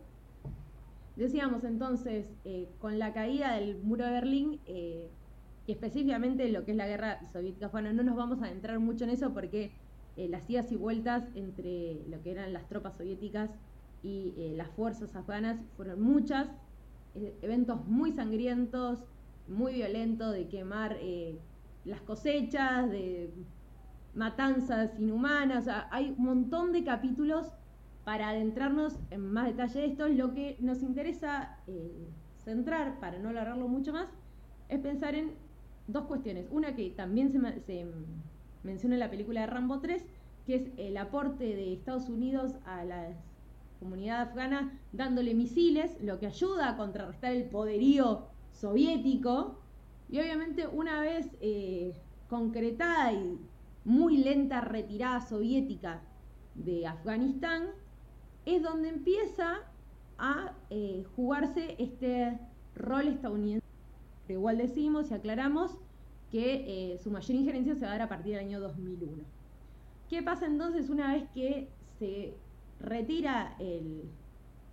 Decíamos 1.17 1.63
entonces, 1.63 2.29
eh, 2.45 2.69
con 2.77 2.99
la 2.99 3.11
caída 3.11 3.55
del 3.55 3.79
muro 3.81 4.05
de 4.05 4.11
Berlín, 4.11 4.59
eh, 4.67 5.09
y 5.65 5.71
específicamente 5.71 6.47
lo 6.49 6.63
que 6.63 6.71
es 6.71 6.77
la 6.77 6.85
guerra 6.85 7.27
soviética, 7.33 7.69
bueno, 7.69 7.91
no 7.91 8.03
nos 8.03 8.15
vamos 8.15 8.39
a 8.39 8.45
adentrar 8.45 8.77
mucho 8.77 9.03
en 9.03 9.09
eso 9.09 9.33
porque 9.33 9.71
eh, 10.15 10.29
las 10.29 10.47
idas 10.47 10.71
y 10.71 10.75
vueltas 10.75 11.27
entre 11.33 12.05
lo 12.07 12.21
que 12.21 12.31
eran 12.31 12.53
las 12.53 12.69
tropas 12.69 12.95
soviéticas 12.97 13.49
y 14.03 14.53
las 14.55 14.69
fuerzas 14.69 15.15
afganas 15.15 15.59
fueron 15.75 16.01
muchas, 16.01 16.47
eventos 17.41 17.85
muy 17.87 18.13
sangrientos, 18.13 19.03
muy 19.49 19.73
violentos, 19.73 20.31
de 20.31 20.47
quemar 20.47 20.95
las 21.83 21.99
cosechas, 22.01 22.89
de 22.89 23.33
matanzas 24.13 24.97
inhumanas, 24.97 25.65
hay 25.89 26.15
un 26.17 26.23
montón 26.23 26.71
de 26.71 26.85
capítulos 26.85 27.51
para 28.07 28.29
adentrarnos 28.29 28.97
en 29.11 29.33
más 29.33 29.47
detalle 29.47 29.81
de 29.81 29.87
esto, 29.87 30.07
lo 30.07 30.33
que 30.33 30.55
nos 30.61 30.81
interesa 30.81 31.57
eh, 31.67 32.07
centrar, 32.37 33.01
para 33.01 33.19
no 33.19 33.27
alargarlo 33.27 33.67
mucho 33.67 33.91
más, 33.91 34.07
es 34.69 34.79
pensar 34.79 35.13
en 35.13 35.31
dos 35.87 36.05
cuestiones. 36.05 36.47
Una 36.49 36.73
que 36.73 36.89
también 36.91 37.33
se, 37.33 37.37
menciona 38.63 38.95
en 38.95 38.99
la 39.01 39.09
película 39.09 39.41
de 39.41 39.47
Rambo 39.47 39.81
3, 39.81 40.05
que 40.45 40.55
es 40.55 40.69
el 40.77 40.95
aporte 40.95 41.43
de 41.43 41.73
Estados 41.73 42.07
Unidos 42.07 42.53
a 42.65 42.85
la 42.85 43.09
comunidad 43.77 44.21
afgana 44.21 44.79
dándole 44.93 45.33
misiles, 45.33 45.97
lo 46.01 46.17
que 46.17 46.27
ayuda 46.27 46.69
a 46.69 46.77
contrarrestar 46.77 47.33
el 47.33 47.49
poderío 47.49 48.27
soviético. 48.53 49.59
Y 50.09 50.21
obviamente 50.21 50.65
una 50.65 51.01
vez 51.01 51.27
eh, 51.41 51.93
concretada 52.29 53.11
y 53.11 53.37
muy 53.83 54.15
lenta 54.15 54.61
retirada 54.61 55.19
soviética 55.19 55.99
de 56.55 56.87
Afganistán, 56.87 57.71
es 58.47 58.63
donde 58.63 58.87
empieza 58.89 59.59
a 60.17 60.53
eh, 60.69 61.05
jugarse 61.15 61.75
este 61.77 62.39
rol 62.75 63.09
estadounidense. 63.09 63.65
Pero 64.25 64.39
igual 64.39 64.57
decimos 64.57 65.11
y 65.11 65.13
aclaramos 65.13 65.77
que 66.31 66.93
eh, 66.93 66.97
su 66.97 67.11
mayor 67.11 67.35
injerencia 67.35 67.75
se 67.75 67.81
va 67.81 67.87
a 67.87 67.91
dar 67.91 68.01
a 68.03 68.09
partir 68.09 68.35
del 68.35 68.45
año 68.45 68.59
2001. 68.61 69.23
¿Qué 70.09 70.23
pasa 70.23 70.45
entonces 70.45 70.89
una 70.89 71.13
vez 71.13 71.25
que 71.33 71.67
se 71.99 72.33
retira 72.79 73.55
el, 73.59 74.03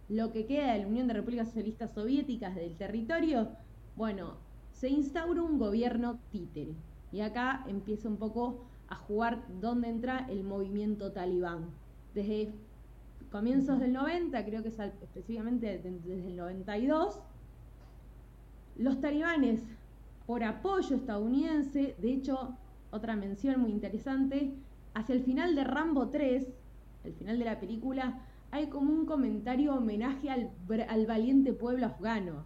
lo 0.08 0.32
que 0.32 0.46
queda 0.46 0.72
de 0.72 0.80
la 0.80 0.86
Unión 0.86 1.08
de 1.08 1.14
Repúblicas 1.14 1.48
Socialistas 1.48 1.92
Soviéticas 1.92 2.54
del 2.54 2.76
territorio? 2.76 3.48
Bueno, 3.96 4.34
se 4.72 4.88
instaura 4.88 5.42
un 5.42 5.58
gobierno 5.58 6.20
títere. 6.30 6.74
Y 7.10 7.20
acá 7.20 7.64
empieza 7.68 8.08
un 8.08 8.18
poco 8.18 8.64
a 8.88 8.94
jugar 8.94 9.44
dónde 9.60 9.88
entra 9.88 10.26
el 10.30 10.44
movimiento 10.44 11.10
talibán. 11.10 11.70
Desde 12.14 12.52
comienzos 13.34 13.80
del 13.80 13.92
90, 13.92 14.44
creo 14.44 14.62
que 14.62 14.68
es 14.68 14.78
específicamente 14.78 15.80
desde 15.82 16.28
el 16.28 16.36
92, 16.36 17.18
los 18.76 19.00
talibanes, 19.00 19.60
por 20.24 20.44
apoyo 20.44 20.94
estadounidense, 20.94 21.96
de 21.98 22.12
hecho, 22.12 22.56
otra 22.92 23.16
mención 23.16 23.60
muy 23.60 23.72
interesante, 23.72 24.54
hacia 24.94 25.16
el 25.16 25.24
final 25.24 25.56
de 25.56 25.64
Rambo 25.64 26.10
3, 26.10 26.46
el 27.02 27.12
final 27.14 27.40
de 27.40 27.44
la 27.44 27.58
película, 27.58 28.20
hay 28.52 28.68
como 28.68 28.92
un 28.92 29.04
comentario 29.04 29.74
homenaje 29.74 30.30
al, 30.30 30.52
al 30.88 31.06
valiente 31.06 31.52
pueblo 31.52 31.86
afgano. 31.86 32.44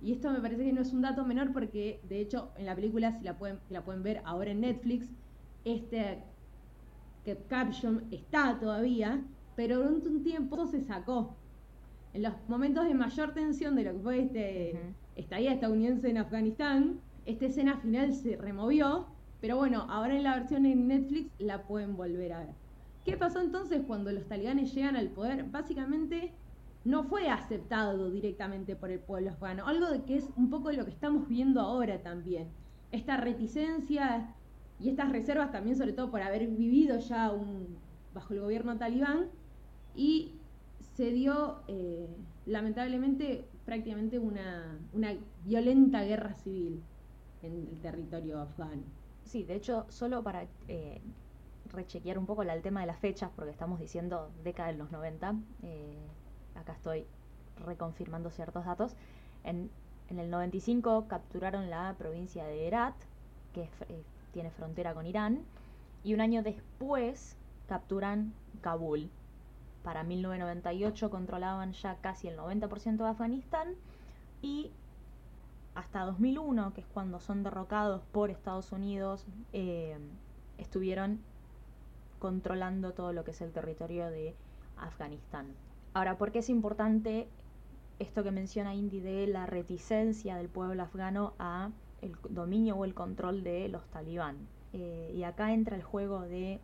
y 0.00 0.12
esto 0.12 0.30
me 0.30 0.40
parece 0.40 0.64
que 0.66 0.72
no 0.72 0.82
es 0.82 0.92
un 0.92 1.02
dato 1.02 1.24
menor 1.24 1.52
porque, 1.52 2.00
de 2.08 2.20
hecho, 2.20 2.52
en 2.56 2.66
la 2.66 2.76
película, 2.76 3.10
si 3.10 3.24
la 3.24 3.36
pueden, 3.38 3.58
la 3.70 3.84
pueden 3.84 4.04
ver 4.04 4.22
ahora 4.24 4.52
en 4.52 4.60
Netflix, 4.60 5.10
este 5.64 6.22
caption 7.48 8.04
está 8.12 8.60
todavía, 8.60 9.20
pero 9.56 9.78
durante 9.78 10.08
un 10.08 10.22
tiempo 10.22 10.66
se 10.66 10.80
sacó. 10.80 11.36
En 12.14 12.22
los 12.22 12.34
momentos 12.48 12.84
de 12.84 12.94
mayor 12.94 13.32
tensión 13.32 13.74
de 13.74 13.84
lo 13.84 13.92
que 13.92 13.98
fue 14.00 14.20
este 14.20 14.94
estadía 15.16 15.52
estadounidense 15.52 16.10
en 16.10 16.18
Afganistán, 16.18 17.00
esta 17.24 17.46
escena 17.46 17.78
final 17.78 18.12
se 18.12 18.36
removió, 18.36 19.06
pero 19.40 19.56
bueno, 19.56 19.86
ahora 19.88 20.16
en 20.16 20.22
la 20.22 20.34
versión 20.36 20.66
en 20.66 20.88
Netflix 20.88 21.30
la 21.38 21.62
pueden 21.62 21.96
volver 21.96 22.32
a 22.32 22.40
ver. 22.40 22.54
¿Qué 23.04 23.16
pasó 23.16 23.40
entonces 23.40 23.82
cuando 23.86 24.12
los 24.12 24.26
talibanes 24.28 24.74
llegan 24.74 24.96
al 24.96 25.08
poder? 25.08 25.44
Básicamente 25.44 26.32
no 26.84 27.04
fue 27.04 27.28
aceptado 27.28 28.10
directamente 28.10 28.76
por 28.76 28.90
el 28.90 29.00
pueblo 29.00 29.30
afgano, 29.30 29.66
algo 29.66 29.90
de 29.90 30.02
que 30.02 30.16
es 30.16 30.28
un 30.36 30.50
poco 30.50 30.70
lo 30.72 30.84
que 30.84 30.90
estamos 30.90 31.28
viendo 31.28 31.60
ahora 31.60 32.02
también. 32.02 32.48
Esta 32.90 33.16
reticencia 33.16 34.34
y 34.80 34.90
estas 34.90 35.10
reservas 35.10 35.52
también 35.52 35.76
sobre 35.76 35.92
todo 35.92 36.10
por 36.10 36.22
haber 36.22 36.46
vivido 36.48 36.98
ya 36.98 37.30
un, 37.30 37.76
bajo 38.12 38.34
el 38.34 38.40
gobierno 38.40 38.76
talibán 38.76 39.28
y 39.94 40.32
se 40.96 41.10
dio 41.10 41.60
eh, 41.68 42.08
lamentablemente 42.46 43.44
prácticamente 43.64 44.18
una, 44.18 44.78
una 44.92 45.14
violenta 45.44 46.02
guerra 46.02 46.34
civil 46.34 46.82
en 47.42 47.68
el 47.70 47.80
territorio 47.80 48.40
afgano. 48.40 48.82
Sí, 49.24 49.44
de 49.44 49.54
hecho, 49.54 49.86
solo 49.88 50.22
para 50.22 50.46
eh, 50.68 51.00
rechequear 51.70 52.18
un 52.18 52.26
poco 52.26 52.42
el 52.42 52.62
tema 52.62 52.80
de 52.80 52.86
las 52.86 52.98
fechas, 52.98 53.30
porque 53.34 53.50
estamos 53.50 53.80
diciendo 53.80 54.30
década 54.44 54.72
de 54.72 54.78
los 54.78 54.90
90, 54.90 55.34
eh, 55.62 55.96
acá 56.54 56.72
estoy 56.72 57.06
reconfirmando 57.64 58.30
ciertos 58.30 58.64
datos. 58.64 58.96
En, 59.44 59.70
en, 60.08 60.18
el 60.18 60.30
95 60.30 61.06
capturaron 61.08 61.70
la 61.70 61.94
provincia 61.98 62.44
de 62.44 62.66
Herat, 62.66 62.94
que 63.54 63.62
eh, 63.62 64.02
tiene 64.32 64.50
frontera 64.50 64.94
con 64.94 65.06
Irán, 65.06 65.42
y 66.04 66.14
un 66.14 66.20
año 66.20 66.42
después 66.42 67.36
capturan 67.68 68.32
Kabul. 68.60 69.08
Para 69.82 70.04
1998 70.04 71.10
controlaban 71.10 71.72
ya 71.72 71.96
casi 71.96 72.28
el 72.28 72.38
90% 72.38 72.98
de 72.98 73.08
Afganistán 73.08 73.74
y 74.40 74.70
hasta 75.74 76.04
2001, 76.04 76.74
que 76.74 76.82
es 76.82 76.86
cuando 76.86 77.18
son 77.20 77.42
derrocados 77.42 78.02
por 78.12 78.30
Estados 78.30 78.72
Unidos, 78.72 79.26
eh, 79.52 79.98
estuvieron 80.58 81.20
controlando 82.18 82.92
todo 82.92 83.12
lo 83.12 83.24
que 83.24 83.32
es 83.32 83.40
el 83.40 83.52
territorio 83.52 84.08
de 84.10 84.34
Afganistán. 84.76 85.46
Ahora, 85.94 86.18
¿por 86.18 86.30
qué 86.30 86.38
es 86.38 86.48
importante 86.48 87.28
esto 87.98 88.22
que 88.22 88.30
menciona 88.30 88.74
Indy 88.74 89.00
de 89.00 89.26
la 89.26 89.46
reticencia 89.46 90.36
del 90.36 90.48
pueblo 90.48 90.82
afgano 90.82 91.34
a 91.38 91.70
el 92.00 92.16
dominio 92.28 92.76
o 92.76 92.84
el 92.84 92.94
control 92.94 93.42
de 93.42 93.68
los 93.68 93.84
talibán? 93.88 94.36
Eh, 94.72 95.12
y 95.14 95.24
acá 95.24 95.52
entra 95.52 95.76
el 95.76 95.82
juego 95.82 96.20
de, 96.20 96.60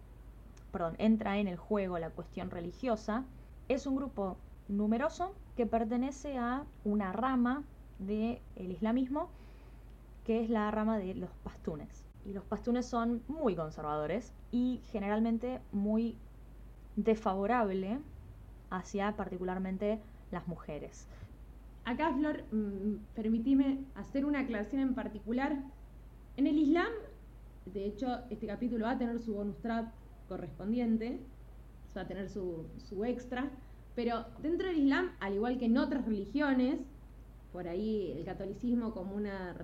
perdón, 0.73 0.95
entra 0.99 1.39
en 1.39 1.49
el 1.49 1.57
juego 1.57 1.99
la 1.99 2.11
cuestión 2.11 2.51
religiosa. 2.51 3.25
Es 3.69 3.87
un 3.87 3.97
grupo 3.97 4.37
numeroso 4.69 5.35
que 5.57 5.67
pertenece 5.67 6.39
a 6.39 6.65
una 6.85 7.13
rama 7.13 7.65
del 7.99 8.41
islamismo 8.57 9.29
que 10.25 10.45
es 10.45 10.51
la 10.51 10.71
rama 10.71 10.99
de 10.99 11.15
los 11.15 11.31
pastunes. 11.43 12.05
Y 12.27 12.35
los 12.35 12.45
pastunes 12.45 12.85
son 12.85 13.23
muy 13.29 13.57
conservadores 13.57 14.35
y 14.53 14.83
generalmente 14.93 15.61
muy 15.73 16.17
desfavorable 16.97 17.99
hacia 18.71 19.17
particularmente 19.17 19.99
las 20.31 20.47
mujeres. 20.47 21.07
Acá, 21.87 22.13
Flor, 22.13 22.45
mm, 22.53 22.97
permitime 23.15 23.79
hacer 23.95 24.27
una 24.27 24.41
aclaración 24.41 24.83
en 24.83 24.95
particular. 24.95 25.57
En 26.37 26.47
el 26.47 26.59
Islam, 26.59 26.93
de 27.65 27.87
hecho, 27.87 28.19
este 28.29 28.47
capítulo 28.47 28.85
va 28.85 28.93
a 28.93 28.99
tener 28.99 29.19
su 29.21 29.33
bonus 29.33 29.57
trap 29.63 29.89
correspondiente, 30.29 31.21
va 31.97 32.03
a 32.03 32.07
tener 32.07 32.29
su, 32.29 32.67
su 32.77 33.05
extra, 33.05 33.51
pero 33.95 34.27
dentro 34.41 34.69
del 34.69 34.79
Islam, 34.79 35.11
al 35.21 35.35
igual 35.35 35.59
que 35.59 35.65
en 35.65 35.77
otras 35.77 36.05
religiones, 36.05 36.79
por 37.53 37.67
ahí 37.67 38.13
el 38.17 38.25
catolicismo 38.25 38.93
como 38.93 39.17
una 39.17 39.57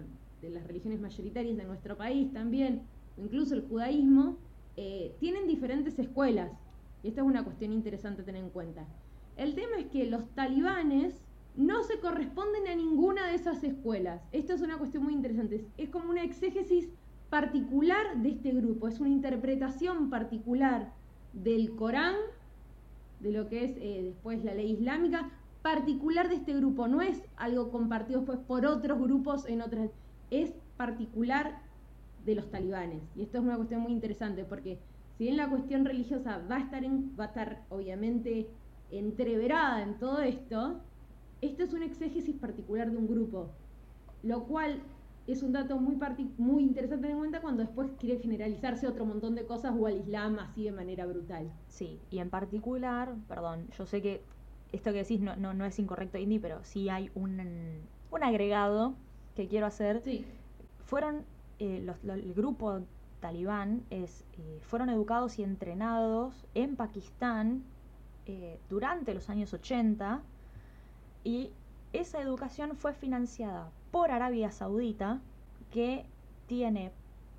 de 0.42 0.50
las 0.50 0.66
religiones 0.66 1.00
mayoritarias 1.00 1.56
de 1.56 1.64
nuestro 1.64 1.96
país 1.96 2.32
también, 2.32 2.82
incluso 3.16 3.54
el 3.54 3.62
judaísmo, 3.68 4.36
eh, 4.76 5.14
tienen 5.20 5.46
diferentes 5.46 5.98
escuelas. 5.98 6.50
Y 7.02 7.08
esta 7.08 7.20
es 7.20 7.26
una 7.26 7.44
cuestión 7.44 7.72
interesante 7.72 8.22
a 8.22 8.24
tener 8.24 8.42
en 8.42 8.50
cuenta. 8.50 8.86
El 9.36 9.54
tema 9.54 9.76
es 9.78 9.86
que 9.86 10.06
los 10.06 10.28
talibanes 10.30 11.22
no 11.56 11.82
se 11.84 12.00
corresponden 12.00 12.66
a 12.66 12.74
ninguna 12.74 13.28
de 13.28 13.34
esas 13.34 13.62
escuelas. 13.62 14.22
Esto 14.32 14.54
es 14.54 14.62
una 14.62 14.78
cuestión 14.78 15.04
muy 15.04 15.12
interesante. 15.12 15.64
Es 15.76 15.90
como 15.90 16.10
una 16.10 16.24
exégesis 16.24 16.88
particular 17.34 18.18
de 18.18 18.28
este 18.28 18.52
grupo, 18.52 18.86
es 18.86 19.00
una 19.00 19.08
interpretación 19.08 20.08
particular 20.08 20.92
del 21.32 21.74
Corán, 21.74 22.14
de 23.18 23.32
lo 23.32 23.48
que 23.48 23.64
es 23.64 23.72
eh, 23.78 24.02
después 24.04 24.44
la 24.44 24.54
ley 24.54 24.70
islámica, 24.70 25.32
particular 25.60 26.28
de 26.28 26.36
este 26.36 26.54
grupo. 26.54 26.86
No 26.86 27.02
es 27.02 27.20
algo 27.34 27.72
compartido 27.72 28.20
después 28.20 28.38
por 28.38 28.64
otros 28.64 29.00
grupos 29.00 29.48
en 29.48 29.62
otras. 29.62 29.90
Es 30.30 30.54
particular 30.76 31.58
de 32.24 32.36
los 32.36 32.48
talibanes. 32.52 33.02
Y 33.16 33.22
esto 33.22 33.38
es 33.38 33.44
una 33.44 33.56
cuestión 33.56 33.80
muy 33.80 33.90
interesante 33.90 34.44
porque 34.44 34.78
si 35.18 35.24
bien 35.24 35.36
la 35.36 35.50
cuestión 35.50 35.84
religiosa 35.84 36.40
va 36.48 36.58
a 36.58 36.60
estar, 36.60 36.84
va 36.84 37.24
a 37.24 37.26
estar 37.26 37.64
obviamente 37.68 38.46
entreverada 38.92 39.82
en 39.82 39.98
todo 39.98 40.20
esto, 40.20 40.80
esto 41.40 41.64
es 41.64 41.72
una 41.72 41.86
exégesis 41.86 42.36
particular 42.36 42.92
de 42.92 42.96
un 42.96 43.08
grupo, 43.08 43.48
lo 44.22 44.44
cual 44.44 44.78
es 45.26 45.42
un 45.42 45.52
dato 45.52 45.78
muy, 45.78 45.98
muy 46.36 46.62
interesante 46.62 47.10
en 47.10 47.18
cuenta 47.18 47.40
cuando 47.40 47.62
después 47.62 47.90
quiere 47.98 48.20
generalizarse 48.20 48.86
otro 48.86 49.06
montón 49.06 49.34
de 49.34 49.46
cosas 49.46 49.74
o 49.78 49.86
al 49.86 49.96
Islam 49.96 50.38
así 50.38 50.64
de 50.64 50.72
manera 50.72 51.06
brutal. 51.06 51.50
Sí, 51.68 51.98
y 52.10 52.18
en 52.18 52.30
particular, 52.30 53.14
perdón, 53.28 53.68
yo 53.76 53.86
sé 53.86 54.02
que 54.02 54.22
esto 54.72 54.92
que 54.92 54.98
decís 54.98 55.20
no, 55.20 55.36
no, 55.36 55.54
no 55.54 55.64
es 55.64 55.78
incorrecto, 55.78 56.18
Indy, 56.18 56.38
pero 56.38 56.62
sí 56.64 56.88
hay 56.88 57.10
un, 57.14 57.40
un 58.10 58.22
agregado 58.22 58.94
que 59.34 59.48
quiero 59.48 59.66
hacer. 59.66 60.02
Sí. 60.04 60.24
Fueron 60.84 61.24
eh, 61.58 61.86
el 62.02 62.34
grupo 62.34 62.82
talibán 63.20 63.84
es, 63.88 64.24
eh, 64.34 64.60
fueron 64.62 64.90
educados 64.90 65.38
y 65.38 65.42
entrenados 65.42 66.44
en 66.54 66.76
Pakistán 66.76 67.64
eh, 68.26 68.58
durante 68.68 69.14
los 69.14 69.30
años 69.30 69.54
80 69.54 70.20
y 71.22 71.50
esa 71.92 72.20
educación 72.20 72.76
fue 72.76 72.92
financiada 72.92 73.70
por 73.94 74.10
Arabia 74.10 74.50
Saudita 74.50 75.20
que 75.72 76.04
tiene 76.48 76.90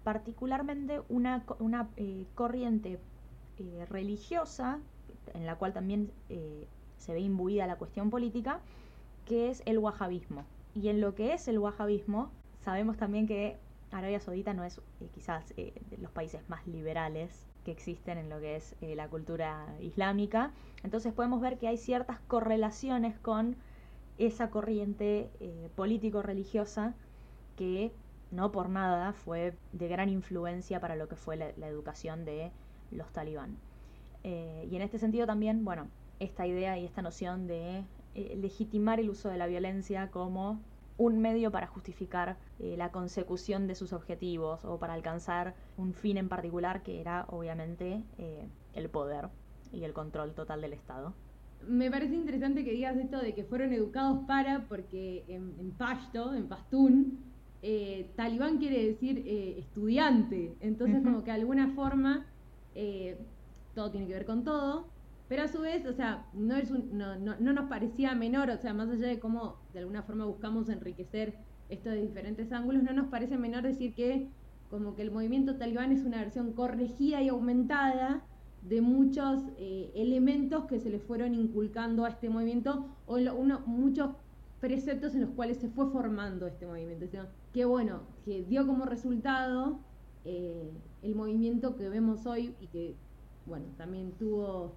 particularmente 0.05 1.01
una, 1.09 1.43
una 1.59 1.89
corriente 2.33 2.97
religiosa 3.89 4.79
en 5.33 5.45
la 5.45 5.57
cual 5.57 5.73
también 5.73 6.13
se 6.97 7.13
ve 7.13 7.19
imbuida 7.19 7.67
la 7.67 7.75
cuestión 7.75 8.09
política 8.09 8.61
que 9.25 9.49
es 9.49 9.63
el 9.65 9.79
wahabismo 9.79 10.45
y 10.73 10.87
en 10.87 11.01
lo 11.01 11.13
que 11.13 11.33
es 11.33 11.49
el 11.49 11.59
wahabismo 11.59 12.31
sabemos 12.63 12.95
también 12.95 13.27
que 13.27 13.57
Arabia 13.91 14.21
Saudita 14.21 14.53
no 14.53 14.63
es 14.63 14.77
eh, 15.01 15.09
quizás 15.13 15.53
eh, 15.57 15.73
de 15.89 15.97
los 15.97 16.11
países 16.11 16.41
más 16.49 16.65
liberales 16.67 17.45
que 17.65 17.71
existen 17.71 18.17
en 18.17 18.29
lo 18.29 18.39
que 18.39 18.55
es 18.55 18.75
eh, 18.81 18.95
la 18.95 19.07
cultura 19.07 19.65
islámica. 19.81 20.51
Entonces 20.83 21.13
podemos 21.13 21.41
ver 21.41 21.57
que 21.57 21.67
hay 21.67 21.77
ciertas 21.77 22.19
correlaciones 22.27 23.17
con 23.19 23.55
esa 24.17 24.49
corriente 24.49 25.29
político-religiosa 25.75 26.93
que 27.55 27.91
no 28.31 28.51
por 28.51 28.69
nada 28.69 29.13
fue 29.13 29.53
de 29.73 29.87
gran 29.87 30.09
influencia 30.09 30.79
para 30.79 30.95
lo 30.95 31.07
que 31.07 31.15
fue 31.15 31.35
la, 31.35 31.67
educación 31.67 32.25
de 32.25 32.51
los 32.91 33.11
talibán. 33.11 33.57
y 34.23 34.75
en 34.75 34.81
este 34.81 34.99
sentido 34.99 35.25
también, 35.27 35.65
bueno, 35.65 35.87
esta 36.19 36.47
idea 36.47 36.77
y 36.77 36.85
esta 36.85 37.01
noción 37.01 37.47
de 37.47 37.83
legitimar 38.15 38.99
el 38.99 39.09
uso 39.09 39.29
de 39.29 39.37
la 39.37 39.47
violencia 39.47 40.09
como 40.11 40.59
un 40.97 41.19
medio 41.19 41.51
para 41.51 41.67
justificar 41.67 42.37
eh, 42.59 42.75
la 42.77 42.91
consecución 42.91 43.67
de 43.67 43.75
sus 43.75 43.93
objetivos 43.93 44.63
o 44.63 44.79
para 44.79 44.93
alcanzar 44.93 45.55
un 45.77 45.93
fin 45.93 46.17
en 46.17 46.29
particular 46.29 46.83
que 46.83 47.01
era 47.01 47.25
obviamente 47.29 48.01
eh, 48.17 48.47
el 48.73 48.89
poder 48.89 49.29
y 49.73 49.83
el 49.83 49.93
control 49.93 50.33
total 50.33 50.61
del 50.61 50.73
Estado. 50.73 51.13
Me 51.67 51.89
parece 51.89 52.15
interesante 52.15 52.63
que 52.63 52.71
digas 52.71 52.97
esto 52.97 53.19
de 53.19 53.33
que 53.33 53.43
fueron 53.43 53.73
educados 53.73 54.19
para, 54.27 54.67
porque 54.67 55.23
en, 55.27 55.53
en 55.59 55.71
Pashto, 55.71 56.33
en 56.33 56.47
Pastún, 56.47 57.19
eh, 57.61 58.11
talibán 58.15 58.57
quiere 58.57 58.85
decir 58.85 59.23
estudiante, 59.25 60.55
entonces 60.59 61.01
como 61.03 61.23
que 61.23 61.31
de 61.31 61.37
alguna 61.37 61.69
forma 61.69 62.27
todo 63.73 63.91
tiene 63.91 64.07
que 64.07 64.13
ver 64.13 64.25
con 64.25 64.43
todo, 64.43 64.87
pero 65.27 65.43
a 65.43 65.47
su 65.47 65.61
vez, 65.61 65.85
o 65.85 65.93
sea, 65.93 66.25
no, 66.33 66.55
es 66.55 66.69
no, 66.69 67.17
no, 67.17 67.35
no, 67.39 67.53
nos 67.53 67.67
parecía 67.67 68.13
menor, 68.13 68.49
o 68.49 68.57
sea, 68.57 68.73
más 68.73 68.89
allá 68.89 69.07
de 69.07 69.19
cómo 69.19 69.57
de 69.73 69.79
alguna 69.79 70.03
forma 70.03 70.25
buscamos 70.25 70.69
enriquecer 70.69 71.33
esto 71.69 71.89
de 71.89 72.01
diferentes 72.01 72.51
ángulos, 72.51 72.83
no 72.83 72.93
nos 72.93 73.07
parece 73.07 73.37
menor 73.37 73.63
decir 73.63 73.95
que 73.95 74.29
como 74.69 74.95
que 74.95 75.01
el 75.01 75.11
movimiento 75.11 75.57
talibán 75.57 75.91
es 75.91 76.03
una 76.03 76.17
versión 76.17 76.53
corregida 76.53 77.21
y 77.21 77.29
aumentada 77.29 78.23
de 78.67 78.81
muchos 78.81 79.43
eh, 79.57 79.91
elementos 79.95 80.65
que 80.65 80.79
se 80.79 80.89
le 80.89 80.99
fueron 80.99 81.35
inculcando 81.35 82.05
a 82.05 82.09
este 82.09 82.29
movimiento 82.29 82.87
o 83.05 83.15
uno, 83.15 83.61
muchos 83.65 84.11
preceptos 84.59 85.13
en 85.13 85.21
los 85.21 85.29
cuales 85.31 85.57
se 85.57 85.69
fue 85.69 85.89
formando 85.91 86.47
este 86.47 86.65
movimiento. 86.65 87.05
que 87.53 87.65
bueno, 87.65 88.01
que 88.23 88.43
dio 88.43 88.65
como 88.65 88.85
resultado 88.85 89.79
eh, 90.23 90.71
el 91.03 91.15
movimiento 91.15 91.75
que 91.75 91.89
vemos 91.89 92.25
hoy 92.25 92.55
y 92.59 92.67
que, 92.67 92.95
bueno, 93.45 93.67
también 93.77 94.11
tuvo 94.13 94.73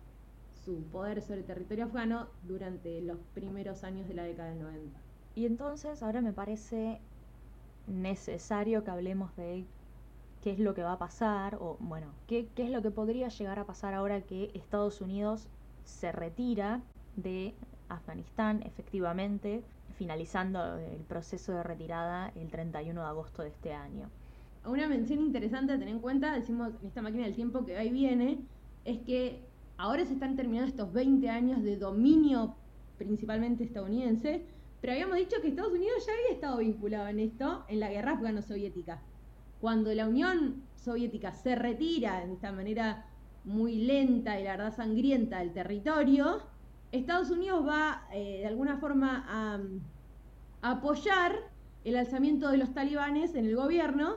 su 0.53 0.83
poder 0.93 1.23
sobre 1.23 1.41
el 1.41 1.47
territorio 1.47 1.87
afgano 1.87 2.27
durante 2.47 3.01
los 3.01 3.19
primeros 3.33 3.85
años 3.85 4.07
de 4.09 4.15
la 4.15 4.25
década 4.25 4.51
del 4.51 4.61
90. 4.61 5.01
Y 5.35 5.47
entonces 5.47 6.03
ahora 6.03 6.21
me 6.21 6.35
parece 6.35 7.01
necesario 7.87 8.85
que 8.85 8.91
hablemos 8.91 9.35
de 9.37 9.65
qué 10.43 10.53
es 10.53 10.59
lo 10.59 10.75
que 10.75 10.83
va 10.83 10.93
a 10.93 10.99
pasar, 10.99 11.57
o 11.57 11.77
bueno, 11.81 12.09
qué, 12.27 12.49
qué 12.55 12.65
es 12.65 12.71
lo 12.71 12.83
que 12.83 12.91
podría 12.91 13.29
llegar 13.29 13.59
a 13.59 13.65
pasar 13.65 13.95
ahora 13.95 14.21
que 14.21 14.51
Estados 14.55 15.01
Unidos 15.01 15.49
se 15.85 16.13
retira 16.13 16.81
de 17.17 17.55
Afganistán 17.89 18.63
efectivamente, 18.65 19.63
finalizando 19.97 20.79
el 20.79 21.01
proceso 21.01 21.53
de 21.53 21.63
retirada 21.63 22.33
el 22.37 22.51
31 22.51 23.01
de 23.01 23.07
agosto 23.07 23.43
de 23.43 23.49
este 23.49 23.73
año. 23.73 24.09
Una 24.65 24.87
mención 24.87 25.21
interesante 25.21 25.73
a 25.73 25.79
tener 25.79 25.95
en 25.95 26.01
cuenta, 26.01 26.35
decimos 26.35 26.73
en 26.81 26.89
esta 26.89 27.03
máquina 27.03 27.25
del 27.25 27.35
tiempo 27.35 27.65
que 27.65 27.77
ahí 27.77 27.91
viene, 27.91 28.39
es 28.85 28.99
que 29.01 29.43
ahora 29.77 30.05
se 30.05 30.13
están 30.13 30.37
terminando 30.37 30.69
estos 30.69 30.93
20 30.93 31.29
años 31.31 31.63
de 31.63 31.77
dominio 31.77 32.55
principalmente 32.99 33.65
estadounidense, 33.65 34.45
pero 34.81 34.93
habíamos 34.93 35.17
dicho 35.17 35.41
que 35.41 35.49
Estados 35.49 35.73
Unidos 35.73 36.05
ya 36.07 36.13
había 36.13 36.35
estado 36.35 36.59
vinculado 36.59 37.09
en 37.09 37.21
esto, 37.21 37.65
en 37.69 37.81
la 37.81 37.91
guerra 37.91 38.13
afgano-soviética. 38.13 39.01
Cuando 39.61 39.93
la 39.95 40.07
Unión 40.07 40.63
Soviética 40.77 41.33
se 41.33 41.55
retira 41.55 42.25
de 42.25 42.33
esta 42.33 42.53
manera 42.53 43.07
muy 43.45 43.77
lenta 43.77 44.39
y 44.39 44.45
la 44.45 44.57
verdad 44.57 44.77
sangrienta 44.77 45.41
del 45.41 45.53
territorio, 45.53 46.43
Estados 46.93 47.31
Unidos 47.31 47.67
va 47.67 48.07
eh, 48.13 48.39
de 48.41 48.47
alguna 48.47 48.79
forma 48.79 49.25
a, 49.29 49.61
apoyar 50.63 51.33
el 51.85 51.97
alzamiento 51.97 52.51
de 52.51 52.59
los 52.59 52.73
talibanes 52.73 53.35
en 53.35 53.47
el 53.47 53.57
gobierno, 53.57 54.17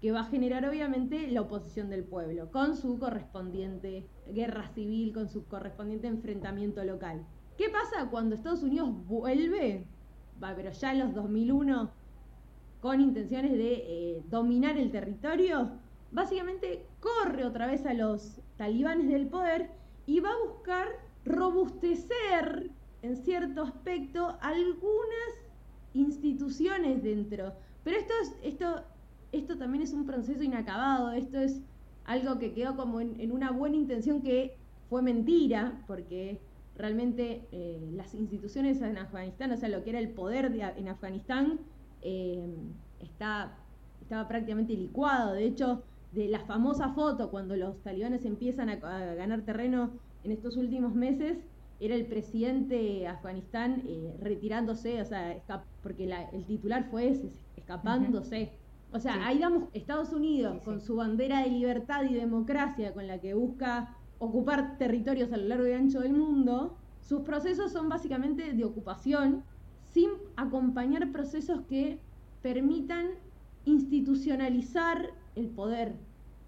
que 0.00 0.12
va 0.12 0.20
a 0.20 0.24
generar 0.24 0.64
obviamente 0.68 1.28
la 1.28 1.40
oposición 1.40 1.90
del 1.90 2.04
pueblo, 2.04 2.50
con 2.50 2.76
su 2.76 2.98
correspondiente 2.98 4.06
guerra 4.28 4.68
civil, 4.68 5.12
con 5.12 5.28
su 5.28 5.46
correspondiente 5.46 6.06
enfrentamiento 6.06 6.84
local. 6.84 7.24
¿Qué 7.56 7.68
pasa 7.68 8.08
cuando 8.08 8.34
Estados 8.34 8.62
Unidos 8.62 8.90
vuelve? 9.06 9.86
Va, 10.42 10.54
pero 10.54 10.70
ya 10.70 10.92
en 10.92 11.00
los 11.00 11.14
2001, 11.14 11.90
con 12.80 13.00
intenciones 13.00 13.52
de 13.52 13.74
eh, 13.74 14.22
dominar 14.30 14.76
el 14.76 14.90
territorio, 14.90 15.70
básicamente 16.12 16.86
corre 17.00 17.44
otra 17.44 17.66
vez 17.66 17.84
a 17.86 17.94
los 17.94 18.40
talibanes 18.56 19.08
del 19.08 19.26
poder 19.26 19.70
y 20.06 20.20
va 20.20 20.30
a 20.30 20.48
buscar 20.48 20.86
robustecer 21.24 22.70
en 23.02 23.16
cierto 23.16 23.62
aspecto 23.62 24.36
algunas 24.40 25.30
instituciones 25.94 27.02
dentro. 27.02 27.52
Pero 27.84 27.98
esto, 27.98 28.12
es, 28.22 28.34
esto, 28.42 28.82
esto 29.32 29.58
también 29.58 29.82
es 29.82 29.92
un 29.92 30.06
proceso 30.06 30.42
inacabado, 30.42 31.12
esto 31.12 31.38
es 31.38 31.60
algo 32.04 32.38
que 32.38 32.52
quedó 32.52 32.76
como 32.76 33.00
en, 33.00 33.32
una 33.32 33.50
buena 33.50 33.76
intención 33.76 34.22
que 34.22 34.56
fue 34.88 35.02
mentira, 35.02 35.82
porque 35.86 36.40
realmente 36.76 37.42
eh, 37.52 37.90
las 37.92 38.14
instituciones 38.14 38.80
en 38.80 38.96
Afganistán, 38.96 39.52
o 39.52 39.56
sea, 39.56 39.68
lo 39.68 39.84
que 39.84 39.90
era 39.90 39.98
el 39.98 40.10
poder 40.10 40.46
en 40.76 40.88
Afganistán, 40.88 41.60
eh, 42.02 42.46
está, 43.00 43.56
estaba 44.00 44.28
prácticamente 44.28 44.74
licuado. 44.74 45.34
De 45.34 45.46
hecho, 45.46 45.82
de 46.12 46.28
la 46.28 46.40
famosa 46.40 46.90
foto 46.90 47.30
cuando 47.30 47.56
los 47.56 47.82
talibanes 47.82 48.24
empiezan 48.24 48.70
a 48.70 48.76
ganar 48.76 49.42
terreno 49.42 49.90
en 50.24 50.32
estos 50.32 50.56
últimos 50.56 50.94
meses 50.94 51.38
era 51.80 51.94
el 51.94 52.06
presidente 52.06 52.74
de 52.74 53.06
Afganistán 53.06 53.82
eh, 53.86 54.14
retirándose, 54.20 55.00
o 55.00 55.04
sea, 55.04 55.40
porque 55.82 56.12
el 56.32 56.44
titular 56.44 56.88
fue 56.90 57.08
ese, 57.08 57.30
escapándose. 57.56 58.52
O 58.92 58.98
sea, 58.98 59.26
ahí 59.26 59.38
damos 59.38 59.64
Estados 59.74 60.12
Unidos 60.12 60.62
con 60.64 60.80
su 60.80 60.96
bandera 60.96 61.42
de 61.42 61.50
libertad 61.50 62.04
y 62.04 62.14
democracia 62.14 62.92
con 62.94 63.06
la 63.06 63.20
que 63.20 63.34
busca 63.34 63.96
ocupar 64.18 64.76
territorios 64.78 65.32
a 65.32 65.36
lo 65.36 65.46
largo 65.46 65.66
y 65.68 65.72
ancho 65.72 66.00
del 66.00 66.14
mundo, 66.14 66.76
sus 67.00 67.20
procesos 67.20 67.70
son 67.70 67.88
básicamente 67.88 68.52
de 68.52 68.64
ocupación 68.64 69.44
sin 69.92 70.10
acompañar 70.40 71.10
procesos 71.12 71.60
que 71.68 71.98
permitan 72.42 73.06
institucionalizar 73.64 75.10
el 75.34 75.48
poder 75.48 75.94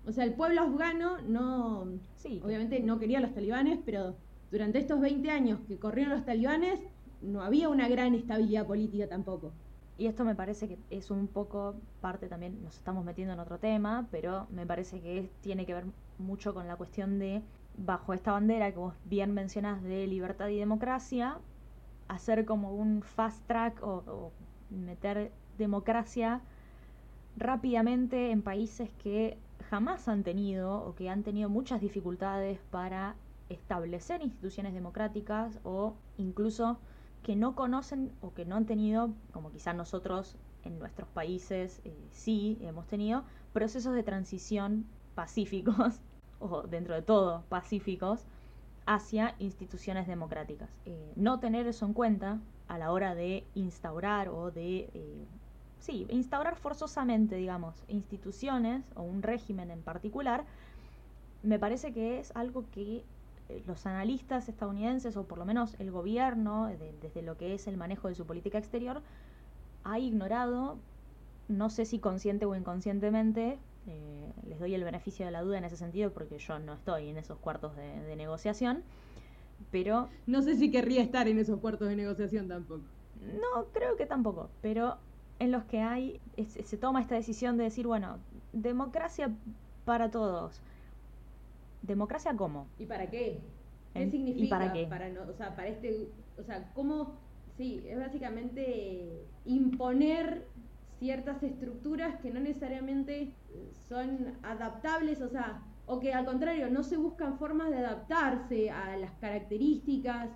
o 0.07 0.13
sea, 0.13 0.25
el 0.25 0.35
pueblo 0.35 0.63
afgano 0.63 1.19
no, 1.29 1.87
sí. 2.17 2.41
obviamente 2.45 2.81
no 2.81 2.99
quería 2.99 3.19
a 3.19 3.21
los 3.21 3.35
talibanes, 3.35 3.79
pero 3.85 4.17
durante 4.51 4.79
estos 4.79 5.01
20 5.01 5.31
años 5.31 5.61
que 5.69 5.79
corrieron 5.79 6.13
los 6.13 6.25
talibanes 6.25 6.81
no 7.21 7.43
había 7.43 7.69
una 7.69 7.89
gran 7.89 8.15
estabilidad 8.15 8.67
política 8.67 9.07
tampoco. 9.09 9.53
Y 9.99 10.07
esto 10.07 10.25
me 10.25 10.35
parece 10.35 10.67
que 10.67 10.79
es 10.89 11.11
un 11.11 11.27
poco 11.27 11.75
parte 12.01 12.29
también, 12.29 12.63
nos 12.65 12.77
estamos 12.77 13.05
metiendo 13.05 13.35
en 13.35 13.41
otro 13.41 13.59
tema, 13.59 14.09
pero 14.11 14.47
me 14.51 14.65
parece 14.65 15.01
que 15.01 15.31
tiene 15.43 15.67
que 15.67 15.75
ver 15.75 15.85
mucho 16.19 16.55
con 16.55 16.67
la 16.67 16.77
cuestión 16.77 17.19
de, 17.19 17.43
bajo 17.77 18.15
esta 18.15 18.33
bandera 18.33 18.73
que 18.73 18.79
vos 18.79 18.95
bien 19.05 19.35
mencionás 19.35 19.83
de 19.83 20.07
libertad 20.07 20.49
y 20.49 20.59
democracia, 20.59 21.39
hacer 22.11 22.45
como 22.45 22.75
un 22.75 23.03
fast 23.03 23.47
track 23.47 23.83
o, 23.83 24.33
meter 24.71 25.33
democracia 25.59 26.41
rápidamente 27.37 28.31
en 28.31 28.43
países 28.43 28.91
que 29.03 29.39
jamás 29.69 30.09
han 30.09 30.23
tenido 30.23 30.75
o 30.75 30.95
que 30.95 31.09
han 31.09 31.23
tenido 31.23 31.49
muchas 31.49 31.81
dificultades 31.81 32.59
para 32.71 33.15
establecer 33.49 34.23
instituciones 34.23 34.75
democráticas 34.75 35.59
o 35.65 35.95
incluso 36.19 36.79
que 37.23 37.37
no 37.37 37.55
conocen 37.55 38.13
o 38.21 38.33
que 38.33 38.45
no 38.45 38.57
han 38.57 38.67
tenido, 38.67 39.11
como 39.33 39.51
quizás 39.51 39.75
nosotros 39.77 40.37
en 40.65 40.79
nuestros 40.79 41.09
países 41.09 41.81
eh, 41.85 41.95
sí 42.11 42.59
hemos 42.61 42.87
tenido, 42.87 43.25
procesos 43.53 43.95
de 43.95 44.03
transición 44.03 44.85
pacíficos, 45.15 46.01
o 46.41 46.63
dentro 46.63 46.95
de 46.95 47.03
todo 47.03 47.45
pacíficos, 47.49 48.25
hacia 48.87 49.35
instituciones 49.39 50.07
democráticas. 50.07 50.69
Eh, 50.87 51.13
no 51.17 51.39
tener 51.41 51.67
eso 51.67 51.87
en 51.87 51.93
cuenta 51.93 52.39
a 52.69 52.79
la 52.79 52.93
hora 52.93 53.15
de 53.15 53.45
instaurar 53.55 54.29
o 54.29 54.51
de 54.51 54.91
eh, 54.95 55.27
sí, 55.81 56.07
instaurar 56.11 56.57
forzosamente, 56.57 57.37
digamos, 57.37 57.75
instituciones 57.89 58.85
o 58.95 59.03
un 59.03 59.23
régimen 59.23 59.71
en 59.71 59.83
particular, 59.83 60.45
me 61.43 61.59
parece 61.59 61.93
que 61.93 62.21
es 62.21 62.35
algo 62.37 62.65
que 62.71 63.03
eh, 63.49 63.63
los 63.67 63.87
analistas 63.87 64.49
estadounidenses, 64.49 65.17
o 65.17 65.25
por 65.25 65.39
lo 65.39 65.45
menos 65.45 65.75
el 65.79 65.91
gobierno, 65.91 66.69
desde 67.03 67.23
lo 67.23 67.37
que 67.37 67.55
es 67.55 67.67
el 67.67 67.77
manejo 67.77 68.09
de 68.09 68.15
su 68.15 68.27
política 68.27 68.59
exterior, 68.59 69.03
ha 69.85 69.99
ignorado, 69.99 70.79
no 71.49 71.71
sé 71.71 71.87
si 71.87 71.99
consciente 71.99 72.45
o 72.45 72.55
inconscientemente, 72.55 73.59
eh, 73.87 74.33
les 74.47 74.59
doy 74.59 74.75
el 74.75 74.85
beneficio 74.85 75.25
de 75.25 75.33
la 75.33 75.43
duda 75.43 75.59
en 75.59 75.65
ese 75.65 75.77
sentido 75.77 76.13
porque 76.13 76.39
yo 76.39 76.59
no 76.59 76.75
estoy 76.75 77.09
en 77.09 77.17
esos 77.17 77.39
cuartos 77.39 77.77
de, 77.77 78.03
de 78.03 78.17
negociación, 78.17 78.83
pero... 79.71 80.09
No 80.27 80.43
sé 80.43 80.57
si 80.57 80.71
querría 80.71 81.03
estar 81.03 81.29
en 81.29 81.39
esos 81.39 81.61
cuartos 81.61 81.89
de 81.89 81.97
negociación 81.97 82.49
tampoco. 82.49 82.83
No, 83.21 83.67
creo 83.73 83.97
que 83.97 84.07
tampoco, 84.07 84.51
pero 84.63 84.97
en 85.39 85.51
los 85.51 85.65
que 85.65 85.81
hay, 85.81 86.21
se 86.47 86.77
toma 86.77 87.01
esta 87.01 87.15
decisión 87.15 87.57
de 87.57 87.65
decir, 87.65 87.87
bueno, 87.87 88.19
democracia 88.53 89.31
para 89.85 90.11
todos. 90.11 90.61
¿Democracia 91.83 92.37
cómo? 92.37 92.67
¿Y 92.79 92.87
para 92.87 93.09
qué? 93.11 93.41
¿Qué 93.95 94.11
significa? 94.11 94.45
¿Y 94.45 94.49
para 94.49 94.73
qué? 94.73 94.87
Para 94.87 95.09
o 95.29 95.33
sea, 95.33 95.57
para 95.57 95.69
este, 95.69 96.09
o 96.39 96.43
sea, 96.43 96.71
¿cómo? 96.75 97.15
Sí, 97.57 97.83
es 97.87 97.99
básicamente 97.99 99.25
imponer 99.45 100.47
ciertas 101.01 101.43
estructuras 101.43 102.21
que 102.21 102.31
no 102.31 102.39
necesariamente 102.41 103.33
son 103.89 104.35
adaptables, 104.43 105.21
o 105.23 105.29
sea, 105.29 105.63
o 105.87 105.99
que 105.99 106.13
al 106.13 106.27
contrario 106.27 106.71
no 106.71 106.85
se 106.85 106.97
buscan 106.97 107.39
formas 107.39 107.71
de 107.71 107.79
adaptarse 107.79 108.71
a 108.71 108.97
las 108.97 109.11
características, 109.13 110.29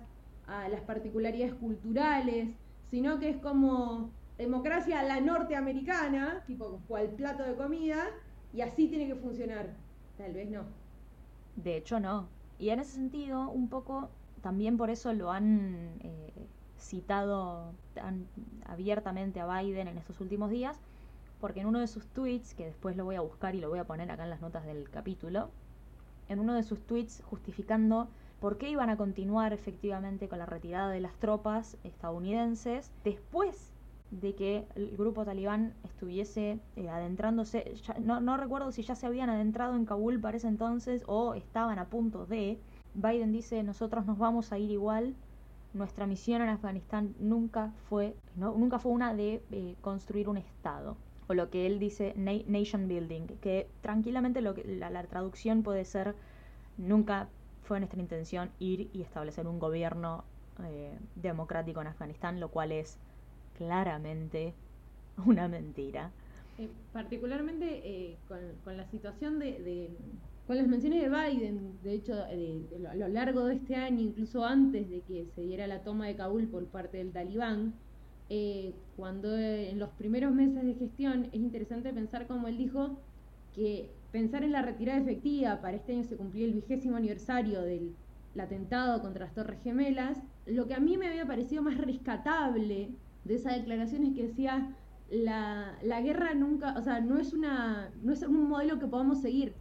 a 0.47 0.67
las 0.67 0.81
particularidades 0.81 1.53
culturales, 1.53 2.49
sino 2.89 3.19
que 3.19 3.29
es 3.29 3.37
como 3.37 4.09
democracia 4.37 4.99
a 4.99 5.03
la 5.03 5.21
norteamericana, 5.21 6.43
tipo 6.47 6.81
cual 6.87 7.09
plato 7.09 7.43
de 7.43 7.55
comida, 7.55 8.07
y 8.51 8.61
así 8.61 8.87
tiene 8.87 9.07
que 9.07 9.15
funcionar. 9.15 9.69
Tal 10.17 10.33
vez 10.33 10.49
no. 10.49 10.63
De 11.55 11.77
hecho, 11.77 11.99
no. 11.99 12.27
Y 12.57 12.69
en 12.69 12.79
ese 12.79 12.93
sentido, 12.93 13.49
un 13.49 13.69
poco, 13.69 14.09
también 14.41 14.77
por 14.77 14.89
eso 14.89 15.13
lo 15.13 15.31
han 15.31 15.99
eh, 16.01 16.33
citado 16.85 17.73
tan 17.93 18.27
abiertamente 18.65 19.39
a 19.39 19.61
Biden 19.61 19.87
en 19.87 19.97
estos 19.97 20.19
últimos 20.21 20.49
días, 20.49 20.79
porque 21.41 21.61
en 21.61 21.67
uno 21.67 21.79
de 21.79 21.87
sus 21.87 22.07
tweets, 22.07 22.53
que 22.53 22.65
después 22.65 22.95
lo 22.95 23.05
voy 23.05 23.15
a 23.15 23.21
buscar 23.21 23.55
y 23.55 23.59
lo 23.59 23.69
voy 23.69 23.79
a 23.79 23.85
poner 23.85 24.09
acá 24.11 24.23
en 24.23 24.29
las 24.29 24.41
notas 24.41 24.65
del 24.65 24.89
capítulo, 24.89 25.49
en 26.29 26.39
uno 26.39 26.53
de 26.53 26.63
sus 26.63 26.81
tweets 26.85 27.21
justificando 27.25 28.07
por 28.39 28.57
qué 28.57 28.69
iban 28.69 28.89
a 28.89 28.97
continuar 28.97 29.53
efectivamente 29.53 30.27
con 30.27 30.39
la 30.39 30.45
retirada 30.45 30.89
de 30.89 30.99
las 30.99 31.15
tropas 31.15 31.77
estadounidenses 31.83 32.91
después 33.03 33.73
de 34.11 34.35
que 34.35 34.67
el 34.75 34.95
grupo 34.97 35.25
talibán 35.25 35.73
estuviese 35.83 36.59
eh, 36.75 36.89
adentrándose, 36.89 37.73
no, 38.01 38.21
no, 38.21 38.37
recuerdo 38.37 38.71
si 38.71 38.83
ya 38.83 38.95
se 38.95 39.05
habían 39.05 39.29
adentrado 39.29 39.75
en 39.75 39.85
Kabul 39.85 40.19
para 40.19 40.37
ese 40.37 40.47
entonces 40.47 41.03
o 41.07 41.33
estaban 41.33 41.79
a 41.79 41.85
punto 41.85 42.25
de. 42.25 42.59
Biden 42.93 43.33
dice, 43.33 43.61
nosotros 43.61 44.05
nos 44.05 44.17
vamos 44.17 44.53
a 44.53 44.57
ir 44.57 44.71
igual, 44.71 45.15
nuestra 45.75 46.07
misión 46.07 46.41
en 46.41 46.49
Afganistán 46.49 47.13
nunca 47.19 47.71
fue, 47.89 48.15
nunca 48.35 48.79
fue 48.79 48.93
una 48.93 49.13
de 49.13 49.43
eh, 49.51 49.75
construir 49.81 50.29
un 50.29 50.37
Estado, 50.37 50.97
o 51.27 51.33
lo 51.33 51.49
que 51.49 51.67
él 51.67 51.79
dice 51.79 52.13
nation 52.15 52.87
building, 52.87 53.27
que 53.41 53.67
tranquilamente 53.81 54.41
lo 54.41 54.55
que, 54.55 54.63
la, 54.63 55.03
traducción 55.03 55.63
puede 55.63 55.83
ser, 55.83 56.15
nunca 56.77 57.27
fue 57.63 57.79
nuestra 57.79 57.99
intención 57.99 58.51
ir 58.59 58.89
y 58.93 59.01
establecer 59.01 59.47
un 59.47 59.59
gobierno 59.59 60.23
eh, 60.63 60.97
democrático 61.15 61.81
en 61.81 61.87
Afganistán, 61.87 62.39
lo 62.39 62.49
cual 62.49 62.71
es 62.71 62.97
claramente 63.57 64.53
una 65.25 65.47
mentira. 65.47 66.11
Eh, 66.57 66.69
particularmente 66.93 68.17
con, 68.29 68.39
con, 68.63 68.77
la 68.77 68.85
situación 68.85 69.39
de 69.39 69.91
con 70.47 70.57
las 70.57 70.67
menciones 70.67 71.01
de 71.01 71.09
Biden, 71.09 71.79
de 71.83 71.93
hecho, 71.93 72.13
a 72.13 72.95
lo 72.95 73.07
largo 73.07 73.45
de 73.45 73.55
este 73.55 73.75
año, 73.75 74.01
incluso 74.01 74.45
antes 74.45 74.89
de 74.89 75.01
que 75.01 75.25
se 75.33 75.41
diera 75.41 75.65
la 75.65 75.81
toma 75.83 76.05
de 76.07 76.15
Kabul 76.15 76.47
por 76.47 76.65
parte 76.67 76.97
del 76.97 77.11
talibán, 77.11 77.73
eh, 78.29 78.73
cuando 78.95 79.35
eh, 79.35 79.69
en 79.71 79.79
los 79.79 79.89
primeros 79.91 80.33
meses 80.33 80.63
de 80.63 80.73
gestión 80.75 81.25
es 81.25 81.35
interesante 81.35 81.93
pensar 81.93 82.25
como 82.27 82.47
él 82.47 82.57
dijo 82.57 82.99
que 83.53 83.91
pensar 84.11 84.43
en 84.43 84.51
la 84.51 84.61
retirada 84.61 84.99
efectiva, 84.99 85.61
para 85.61 85.77
este 85.77 85.93
año 85.93 86.03
se 86.03 86.15
cumplió 86.15 86.45
el 86.45 86.53
vigésimo 86.53 86.95
aniversario 86.95 87.61
del 87.61 87.95
atentado 88.37 89.01
contra 89.01 89.25
las 89.25 89.33
Torres 89.33 89.59
Gemelas, 89.63 90.21
lo 90.45 90.67
que 90.67 90.75
a 90.75 90.79
mí 90.79 90.97
me 90.97 91.07
había 91.07 91.25
parecido 91.25 91.63
más 91.63 91.77
rescatable 91.77 92.91
de 93.23 93.35
esa 93.35 93.53
declaración 93.53 94.03
es 94.05 94.13
que 94.13 94.27
decía 94.27 94.75
la, 95.09 95.77
la 95.81 96.01
guerra 96.01 96.33
nunca, 96.33 96.75
o 96.77 96.81
sea, 96.81 96.99
no 96.99 97.19
es 97.19 97.33
una, 97.33 97.91
no 98.03 98.13
es 98.13 98.21
un 98.23 98.47
modelo 98.47 98.79
que 98.79 98.87
podamos 98.87 99.21
seguir, 99.21 99.53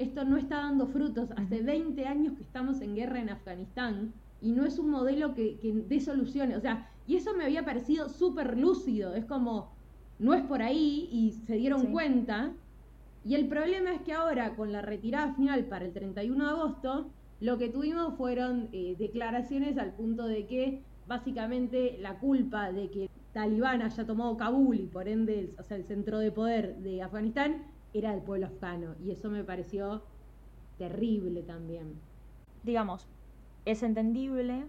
esto 0.00 0.24
no 0.24 0.38
está 0.38 0.56
dando 0.56 0.86
frutos. 0.86 1.28
Hace 1.36 1.62
20 1.62 2.06
años 2.06 2.34
que 2.34 2.42
estamos 2.42 2.80
en 2.80 2.94
guerra 2.94 3.20
en 3.20 3.28
Afganistán 3.28 4.14
y 4.40 4.52
no 4.52 4.64
es 4.64 4.78
un 4.78 4.90
modelo 4.90 5.34
que, 5.34 5.58
dé 5.88 6.00
soluciones. 6.00 6.56
O 6.56 6.60
sea, 6.60 6.88
y 7.06 7.16
eso 7.16 7.34
me 7.34 7.44
había 7.44 7.64
parecido 7.64 8.08
súper 8.08 8.56
lúcido. 8.56 9.14
Es 9.14 9.26
como, 9.26 9.72
no 10.18 10.32
es 10.32 10.42
por 10.42 10.62
ahí 10.62 11.08
y 11.12 11.32
se 11.46 11.56
dieron 11.56 11.92
cuenta. 11.92 12.52
Y 13.24 13.34
el 13.34 13.46
problema 13.46 13.92
es 13.92 14.00
que 14.00 14.14
ahora, 14.14 14.56
con 14.56 14.72
la 14.72 14.80
retirada 14.80 15.34
final 15.34 15.66
para 15.66 15.84
el 15.84 15.92
31 15.92 16.44
de 16.44 16.50
agosto, 16.50 17.10
lo 17.40 17.58
que 17.58 17.68
tuvimos 17.68 18.14
fueron 18.14 18.70
eh, 18.72 18.96
declaraciones 18.98 19.76
al 19.76 19.92
punto 19.92 20.26
de 20.26 20.46
que 20.46 20.82
básicamente 21.06 21.98
la 22.00 22.18
culpa 22.18 22.72
de 22.72 22.88
que 22.88 23.10
Talibán 23.34 23.82
haya 23.82 24.06
tomado 24.06 24.36
Kabul 24.38 24.80
y 24.80 24.86
por 24.86 25.08
ende 25.08 25.54
o 25.58 25.62
sea, 25.62 25.76
el 25.76 25.84
centro 25.84 26.18
de 26.18 26.32
poder 26.32 26.76
de 26.76 27.02
Afganistán 27.02 27.64
era 27.92 28.12
del 28.12 28.22
pueblo 28.22 28.46
afgano 28.46 28.94
y 29.04 29.10
eso 29.10 29.30
me 29.30 29.44
pareció 29.44 30.02
terrible 30.78 31.42
también. 31.42 32.00
Digamos, 32.62 33.06
es 33.64 33.82
entendible 33.82 34.66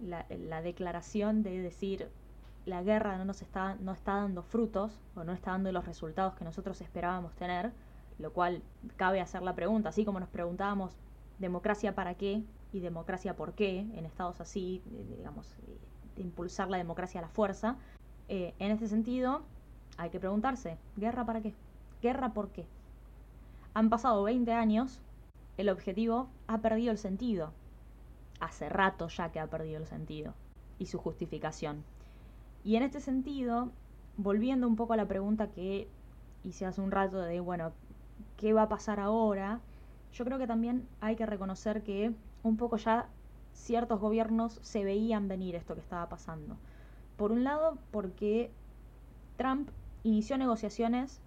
la, 0.00 0.62
declaración 0.62 1.42
de 1.42 1.60
decir 1.60 2.08
la 2.64 2.82
guerra 2.82 3.18
no 3.18 3.24
nos 3.24 3.42
está, 3.42 3.74
no 3.76 3.92
está 3.92 4.14
dando 4.16 4.42
frutos 4.42 5.00
o 5.14 5.24
no 5.24 5.32
está 5.32 5.52
dando 5.52 5.72
los 5.72 5.84
resultados 5.84 6.34
que 6.34 6.44
nosotros 6.44 6.80
esperábamos 6.80 7.34
tener, 7.34 7.72
lo 8.18 8.32
cual 8.32 8.62
cabe 8.96 9.20
hacer 9.20 9.42
la 9.42 9.54
pregunta, 9.54 9.88
así 9.88 10.04
como 10.04 10.20
nos 10.20 10.28
preguntábamos 10.28 10.96
democracia 11.38 11.94
para 11.94 12.14
qué 12.14 12.42
y 12.72 12.80
democracia 12.80 13.34
por 13.34 13.54
qué 13.54 13.80
en 13.80 14.06
estados 14.06 14.40
así, 14.40 14.82
digamos, 15.16 15.56
de 16.16 16.22
impulsar 16.22 16.70
la 16.70 16.78
democracia 16.78 17.20
a 17.20 17.22
la 17.22 17.28
fuerza. 17.28 17.76
Eh, 18.28 18.54
en 18.58 18.70
este 18.70 18.86
sentido, 18.86 19.42
hay 19.96 20.10
que 20.10 20.20
preguntarse, 20.20 20.78
¿guerra 20.96 21.26
para 21.26 21.42
qué? 21.42 21.54
¿Guerra 22.02 22.30
por 22.30 22.50
qué? 22.50 22.66
Han 23.74 23.88
pasado 23.88 24.24
20 24.24 24.52
años, 24.52 25.00
el 25.56 25.68
objetivo 25.68 26.28
ha 26.48 26.58
perdido 26.58 26.90
el 26.90 26.98
sentido. 26.98 27.52
Hace 28.40 28.68
rato 28.68 29.06
ya 29.06 29.30
que 29.30 29.38
ha 29.38 29.46
perdido 29.46 29.78
el 29.78 29.86
sentido 29.86 30.34
y 30.80 30.86
su 30.86 30.98
justificación. 30.98 31.84
Y 32.64 32.74
en 32.74 32.82
este 32.82 33.00
sentido, 33.00 33.70
volviendo 34.16 34.66
un 34.66 34.74
poco 34.74 34.94
a 34.94 34.96
la 34.96 35.06
pregunta 35.06 35.52
que 35.52 35.86
hice 36.42 36.66
hace 36.66 36.80
un 36.80 36.90
rato 36.90 37.20
de, 37.20 37.38
bueno, 37.38 37.70
¿qué 38.36 38.52
va 38.52 38.62
a 38.62 38.68
pasar 38.68 38.98
ahora? 38.98 39.60
Yo 40.12 40.24
creo 40.24 40.38
que 40.38 40.48
también 40.48 40.88
hay 41.00 41.14
que 41.14 41.24
reconocer 41.24 41.84
que 41.84 42.12
un 42.42 42.56
poco 42.56 42.78
ya 42.78 43.06
ciertos 43.52 44.00
gobiernos 44.00 44.58
se 44.62 44.82
veían 44.82 45.28
venir 45.28 45.54
esto 45.54 45.74
que 45.74 45.80
estaba 45.80 46.08
pasando. 46.08 46.56
Por 47.16 47.30
un 47.30 47.44
lado, 47.44 47.78
porque 47.92 48.50
Trump 49.36 49.70
inició 50.02 50.36
negociaciones 50.36 51.21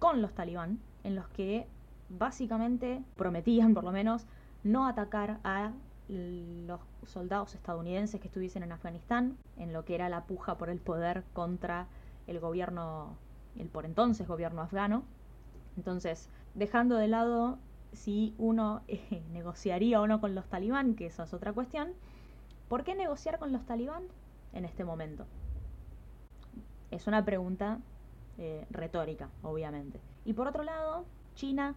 con 0.00 0.22
los 0.22 0.32
talibán, 0.34 0.80
en 1.04 1.14
los 1.14 1.28
que 1.28 1.68
básicamente 2.08 3.04
prometían 3.16 3.74
por 3.74 3.84
lo 3.84 3.92
menos 3.92 4.26
no 4.64 4.88
atacar 4.88 5.38
a 5.44 5.70
los 6.08 6.80
soldados 7.06 7.54
estadounidenses 7.54 8.20
que 8.20 8.26
estuviesen 8.26 8.64
en 8.64 8.72
Afganistán, 8.72 9.36
en 9.58 9.72
lo 9.72 9.84
que 9.84 9.94
era 9.94 10.08
la 10.08 10.24
puja 10.24 10.58
por 10.58 10.70
el 10.70 10.78
poder 10.80 11.22
contra 11.32 11.86
el 12.26 12.40
gobierno, 12.40 13.14
el 13.56 13.68
por 13.68 13.84
entonces 13.84 14.26
gobierno 14.26 14.62
afgano. 14.62 15.04
Entonces, 15.76 16.28
dejando 16.54 16.96
de 16.96 17.06
lado 17.06 17.58
si 17.92 18.34
uno 18.38 18.82
eh, 18.88 19.22
negociaría 19.32 20.00
o 20.00 20.06
no 20.06 20.20
con 20.20 20.34
los 20.34 20.46
talibán, 20.46 20.94
que 20.94 21.06
esa 21.06 21.24
es 21.24 21.34
otra 21.34 21.52
cuestión, 21.52 21.90
¿por 22.68 22.82
qué 22.84 22.94
negociar 22.94 23.38
con 23.38 23.52
los 23.52 23.64
talibán 23.66 24.04
en 24.52 24.64
este 24.64 24.84
momento? 24.84 25.26
Es 26.90 27.06
una 27.06 27.24
pregunta 27.24 27.78
eh, 28.42 28.64
retórica, 28.70 29.28
obviamente. 29.42 30.00
Y 30.24 30.32
por 30.32 30.48
otro 30.48 30.62
lado, 30.62 31.04
China 31.34 31.74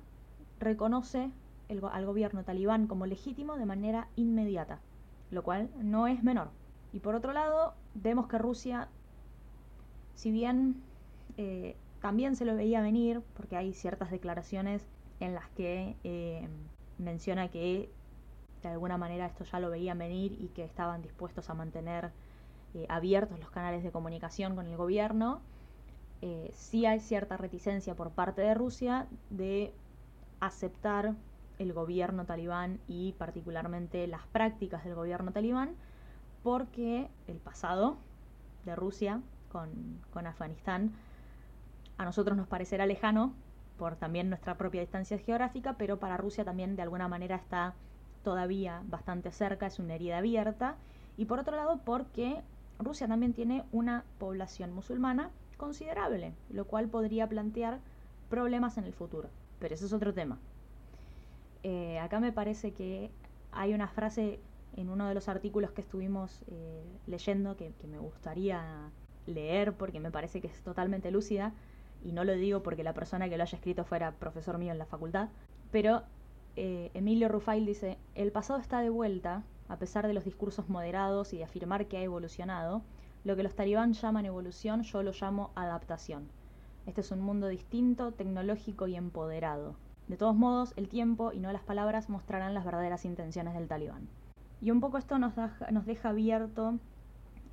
reconoce 0.61 1.29
al 1.67 2.05
gobierno 2.05 2.45
talibán 2.45 2.87
como 2.87 3.05
legítimo 3.05 3.57
de 3.57 3.65
manera 3.65 4.07
inmediata, 4.15 4.79
lo 5.29 5.43
cual 5.43 5.69
no 5.81 6.07
es 6.07 6.23
menor. 6.23 6.51
Y 6.93 7.01
por 7.01 7.15
otro 7.15 7.33
lado, 7.33 7.73
vemos 7.95 8.27
que 8.27 8.37
Rusia, 8.37 8.87
si 10.15 10.31
bien 10.31 10.81
eh, 11.35 11.75
también 12.01 12.37
se 12.37 12.45
lo 12.45 12.55
veía 12.55 12.81
venir, 12.81 13.21
porque 13.35 13.57
hay 13.57 13.73
ciertas 13.73 14.09
declaraciones 14.09 14.87
en 15.19 15.35
las 15.35 15.49
que 15.49 15.97
eh, 16.05 16.47
menciona 16.97 17.49
que 17.49 17.89
de 18.61 18.69
alguna 18.69 18.97
manera 18.97 19.25
esto 19.25 19.43
ya 19.43 19.59
lo 19.59 19.69
veían 19.69 19.97
venir 19.97 20.37
y 20.39 20.47
que 20.47 20.63
estaban 20.63 21.01
dispuestos 21.01 21.49
a 21.49 21.55
mantener 21.55 22.11
abiertos 22.87 23.37
los 23.39 23.51
canales 23.51 23.83
de 23.83 23.91
comunicación 23.91 24.55
con 24.55 24.65
el 24.65 24.77
gobierno, 24.77 25.41
eh, 26.25 26.51
sí 26.53 26.85
hay 26.85 27.01
cierta 27.01 27.35
reticencia 27.35 27.95
por 27.95 28.11
parte 28.11 28.41
de 28.41 28.53
Rusia 28.53 29.07
de 29.29 29.73
aceptar 30.39 31.15
el 31.59 31.73
gobierno 31.73 32.23
talibán 32.23 32.79
y 32.87 33.11
particularmente 33.17 34.07
las 34.07 34.25
prácticas 34.27 34.85
del 34.85 34.95
gobierno 34.95 35.33
talibán 35.33 35.71
porque 36.41 37.09
el 37.27 37.39
pasado 37.39 37.97
de 38.63 38.73
Rusia 38.73 39.19
con, 39.51 39.69
con 40.13 40.25
Afganistán 40.25 40.93
a 41.97 42.05
nosotros 42.05 42.37
nos 42.37 42.47
parecerá 42.47 42.85
lejano 42.85 43.33
por 43.77 43.97
también 43.97 44.29
nuestra 44.29 44.57
propia 44.57 44.79
distancia 44.79 45.17
geográfica, 45.17 45.73
pero 45.73 45.99
para 45.99 46.15
Rusia 46.15 46.45
también 46.45 46.77
de 46.77 46.83
alguna 46.83 47.09
manera 47.09 47.35
está 47.35 47.73
todavía 48.23 48.81
bastante 48.85 49.33
cerca, 49.33 49.65
es 49.65 49.77
una 49.77 49.95
herida 49.95 50.19
abierta, 50.19 50.77
y 51.17 51.25
por 51.25 51.39
otro 51.39 51.57
lado 51.57 51.81
porque 51.83 52.41
Rusia 52.79 53.09
también 53.09 53.33
tiene 53.33 53.65
una 53.73 54.05
población 54.19 54.71
musulmana 54.71 55.31
considerable, 55.57 56.33
lo 56.49 56.65
cual 56.65 56.89
podría 56.89 57.27
plantear 57.27 57.79
problemas 58.29 58.77
en 58.77 58.85
el 58.85 58.93
futuro. 58.93 59.29
Pero 59.59 59.75
ese 59.75 59.85
es 59.85 59.93
otro 59.93 60.13
tema. 60.13 60.39
Eh, 61.63 61.99
acá 61.99 62.19
me 62.19 62.31
parece 62.31 62.73
que 62.73 63.09
hay 63.51 63.73
una 63.73 63.87
frase 63.87 64.39
en 64.75 64.89
uno 64.89 65.07
de 65.07 65.13
los 65.13 65.29
artículos 65.29 65.71
que 65.71 65.81
estuvimos 65.81 66.43
eh, 66.47 66.83
leyendo 67.07 67.55
que, 67.55 67.71
me 67.87 67.99
gustaría 67.99 68.91
leer 69.27 69.73
porque 69.73 69.99
me 69.99 70.11
parece 70.11 70.41
que 70.41 70.47
es 70.47 70.61
totalmente 70.61 71.11
lúcida 71.11 71.53
y 72.03 72.11
no 72.11 72.23
lo 72.25 72.33
digo 72.33 72.63
porque 72.63 72.83
la 72.83 72.93
persona 72.93 73.29
que 73.29 73.37
lo 73.37 73.43
haya 73.43 73.55
escrito 73.55 73.85
fuera 73.85 74.11
profesor 74.13 74.57
mío 74.57 74.71
en 74.71 74.77
la 74.77 74.85
facultad, 74.85 75.29
pero 75.71 76.03
eh, 76.55 76.91
Emilio 76.93 77.29
Rufail 77.29 77.65
dice, 77.65 77.97
el 78.15 78.31
pasado 78.31 78.59
está 78.59 78.81
de 78.81 78.89
vuelta, 78.89 79.43
a 79.69 79.77
pesar 79.77 80.07
de 80.07 80.13
los 80.13 80.25
discursos 80.25 80.67
moderados 80.67 81.33
y 81.33 81.37
de 81.37 81.45
afirmar 81.45 81.87
que 81.87 81.97
ha 81.97 82.01
evolucionado, 82.01 82.81
lo 83.23 83.35
que 83.35 83.43
los 83.43 83.55
talibán 83.55 83.93
llaman 83.93 84.25
evolución, 84.25 84.83
yo 84.83 85.03
lo 85.03 85.11
llamo 85.11 85.51
adaptación. 85.55 86.27
Este 86.85 87.01
es 87.01 87.11
un 87.11 87.21
mundo 87.21 87.47
distinto, 87.47 88.11
tecnológico 88.11 88.87
y 88.87 88.95
empoderado. 88.95 89.75
De 90.07 90.17
todos 90.17 90.35
modos, 90.35 90.73
el 90.75 90.89
tiempo 90.89 91.31
y 91.31 91.39
no 91.39 91.51
las 91.53 91.63
palabras 91.63 92.09
mostrarán 92.09 92.53
las 92.53 92.65
verdaderas 92.65 93.05
intenciones 93.05 93.53
del 93.53 93.69
talibán. 93.69 94.09
Y 94.59 94.71
un 94.71 94.81
poco 94.81 94.97
esto 94.97 95.17
nos, 95.17 95.33
deja 95.85 96.09
abierto 96.09 96.79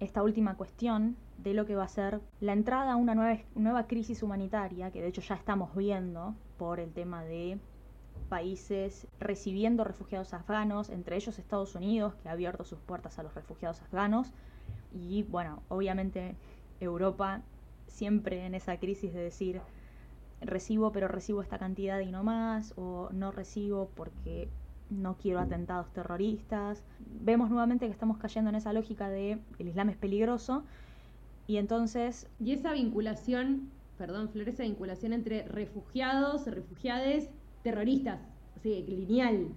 esta 0.00 0.22
última 0.22 0.56
cuestión 0.56 1.16
de 1.38 1.54
lo 1.54 1.66
que 1.66 1.76
va 1.76 1.84
a 1.84 1.88
ser 1.88 2.20
la 2.40 2.52
entrada 2.52 2.92
a 2.92 2.96
una 2.96 3.14
nueva, 3.14 3.40
nueva 3.54 3.86
crisis 3.86 4.22
humanitaria, 4.22 4.90
que 4.90 5.00
de 5.00 5.08
hecho 5.08 5.20
ya 5.20 5.36
estamos 5.36 5.74
viendo 5.76 6.34
por 6.56 6.80
el 6.80 6.92
tema 6.92 7.22
de 7.22 7.58
países 8.28 9.06
recibiendo 9.18 9.84
refugiados 9.84 10.34
afganos, 10.34 10.90
entre 10.90 11.16
ellos 11.16 11.38
Estados 11.38 11.74
Unidos, 11.74 12.14
que 12.16 12.28
ha 12.28 12.32
abierto 12.32 12.64
sus 12.64 12.80
puertas 12.80 13.18
a 13.18 13.22
los 13.22 13.34
refugiados 13.34 13.80
afganos, 13.82 14.32
y 14.92 15.22
bueno, 15.24 15.62
obviamente 15.68 16.36
Europa 16.80 17.42
siempre 17.86 18.46
en 18.46 18.54
esa 18.54 18.78
crisis 18.78 19.12
de 19.12 19.20
decir 19.20 19.60
recibo 20.40 20.92
pero 20.92 21.08
recibo 21.08 21.42
esta 21.42 21.58
cantidad 21.58 22.00
y 22.00 22.10
no 22.10 22.24
más 22.24 22.72
o 22.76 23.10
no 23.12 23.30
recibo 23.30 23.90
porque 23.94 24.48
no 24.90 25.16
quiero 25.16 25.38
atentados 25.38 25.92
terroristas. 25.92 26.82
Vemos 27.22 27.50
nuevamente 27.50 27.86
que 27.86 27.92
estamos 27.92 28.18
cayendo 28.18 28.50
en 28.50 28.56
esa 28.56 28.72
lógica 28.72 29.08
de 29.08 29.38
el 29.58 29.68
Islam 29.68 29.90
es 29.90 29.96
peligroso 29.96 30.64
y 31.46 31.56
entonces... 31.56 32.28
Y 32.38 32.52
esa 32.52 32.72
vinculación, 32.72 33.70
perdón, 33.98 34.28
Flor, 34.30 34.48
esa 34.48 34.64
vinculación 34.64 35.12
entre 35.12 35.46
refugiados, 35.46 36.46
refugiades, 36.46 37.30
terroristas, 37.62 38.20
así, 38.56 38.82
lineal. 38.82 39.48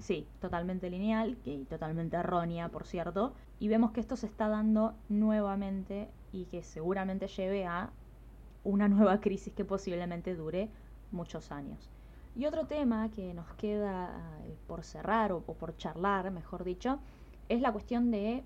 Sí, 0.00 0.26
totalmente 0.40 0.88
lineal 0.88 1.36
y 1.44 1.64
totalmente 1.64 2.16
errónea, 2.16 2.70
por 2.70 2.86
cierto. 2.86 3.34
Y 3.58 3.68
vemos 3.68 3.92
que 3.92 4.00
esto 4.00 4.16
se 4.16 4.26
está 4.26 4.48
dando 4.48 4.94
nuevamente 5.10 6.08
y 6.32 6.46
que 6.46 6.62
seguramente 6.62 7.28
lleve 7.28 7.66
a 7.66 7.90
una 8.64 8.88
nueva 8.88 9.20
crisis 9.20 9.52
que 9.52 9.64
posiblemente 9.64 10.34
dure 10.34 10.70
muchos 11.12 11.52
años. 11.52 11.90
Y 12.34 12.46
otro 12.46 12.66
tema 12.66 13.10
que 13.10 13.34
nos 13.34 13.52
queda 13.54 14.38
eh, 14.46 14.56
por 14.66 14.84
cerrar 14.84 15.32
o, 15.32 15.40
por 15.40 15.76
charlar, 15.76 16.30
mejor 16.30 16.64
dicho, 16.64 16.98
es 17.48 17.60
la 17.60 17.72
cuestión 17.72 18.10
de 18.10 18.42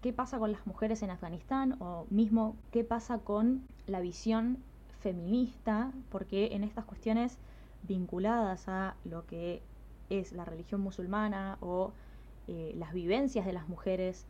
qué 0.00 0.12
pasa 0.12 0.38
con 0.38 0.52
las 0.52 0.66
mujeres 0.66 1.02
en 1.02 1.10
Afganistán 1.10 1.76
o 1.80 2.06
mismo 2.08 2.56
qué 2.70 2.84
pasa 2.84 3.18
con 3.18 3.66
la 3.86 4.00
visión 4.00 4.58
feminista, 5.00 5.92
porque 6.10 6.54
en 6.54 6.64
estas 6.64 6.84
cuestiones 6.86 7.36
vinculadas 7.82 8.68
a 8.68 8.94
lo 9.04 9.26
que 9.26 9.62
es 10.10 10.32
la 10.32 10.44
religión 10.44 10.80
musulmana 10.80 11.58
o 11.60 11.92
eh, 12.46 12.74
las 12.76 12.92
vivencias 12.92 13.46
de 13.46 13.52
las 13.52 13.68
mujeres 13.68 14.26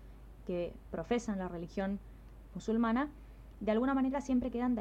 que 0.47 0.73
profesan 0.91 1.39
la 1.39 1.49
religión 1.49 1.99
musulmana, 2.55 3.11
de 3.61 3.73
alguna 3.73 3.95
manera 3.95 4.21
siempre 4.21 4.51
quedan 4.51 4.77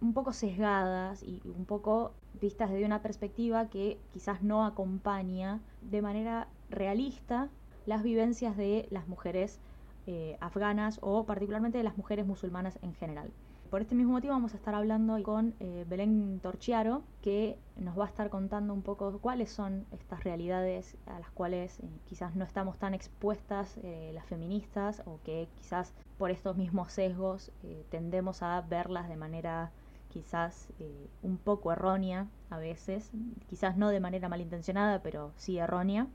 un 0.00 0.12
poco 0.12 0.32
sesgadas 0.32 1.22
y 1.22 1.42
un 1.44 1.64
poco 1.64 2.12
vistas 2.40 2.70
desde 2.70 2.84
una 2.84 3.02
perspectiva 3.02 3.68
que 3.68 3.98
quizás 4.12 4.42
no 4.42 4.64
acompaña 4.64 5.60
de 5.82 6.02
manera 6.02 6.48
realista 6.70 7.48
las 7.86 8.02
vivencias 8.02 8.56
de 8.56 8.86
las 8.90 9.08
mujeres 9.08 9.58
eh, 10.06 10.36
afganas 10.40 10.98
o 11.02 11.24
particularmente 11.24 11.78
de 11.78 11.84
las 11.84 11.96
mujeres 11.96 12.26
musulmanas 12.26 12.78
en 12.82 12.94
general. 12.94 13.30
Por 13.70 13.82
este 13.82 13.94
mismo 13.94 14.12
motivo 14.12 14.32
vamos 14.32 14.54
a 14.54 14.56
estar 14.56 14.74
hablando 14.74 15.22
con 15.22 15.54
eh, 15.60 15.84
Belén 15.88 16.40
Torchiaro, 16.42 17.02
que 17.20 17.58
nos 17.76 17.98
va 17.98 18.04
a 18.04 18.08
estar 18.08 18.30
contando 18.30 18.72
un 18.72 18.82
poco 18.82 19.18
cuáles 19.18 19.50
son 19.50 19.84
estas 19.92 20.24
realidades 20.24 20.96
a 21.06 21.18
las 21.20 21.30
cuales 21.30 21.78
eh, 21.80 21.88
quizás 22.06 22.34
no 22.34 22.44
estamos 22.44 22.78
tan 22.78 22.94
expuestas 22.94 23.78
las 24.12 24.24
feministas 24.26 25.02
o 25.04 25.20
que 25.24 25.48
quizás 25.56 25.92
por 26.16 26.30
estos 26.30 26.56
mismos 26.56 26.92
sesgos 26.92 27.52
tendemos 27.90 28.42
a 28.42 28.62
verlas 28.62 29.08
de 29.08 29.16
manera 29.16 29.70
quizás 30.08 30.68
eh, 30.78 31.08
un 31.22 31.36
poco 31.36 31.72
errónea 31.72 32.26
a 32.50 32.58
veces, 32.58 33.10
quizás 33.48 33.76
no 33.76 33.88
de 33.88 34.00
manera 34.00 34.28
malintencionada, 34.28 35.02
pero 35.02 35.32
sí 35.36 35.58
errónea, 35.58 36.06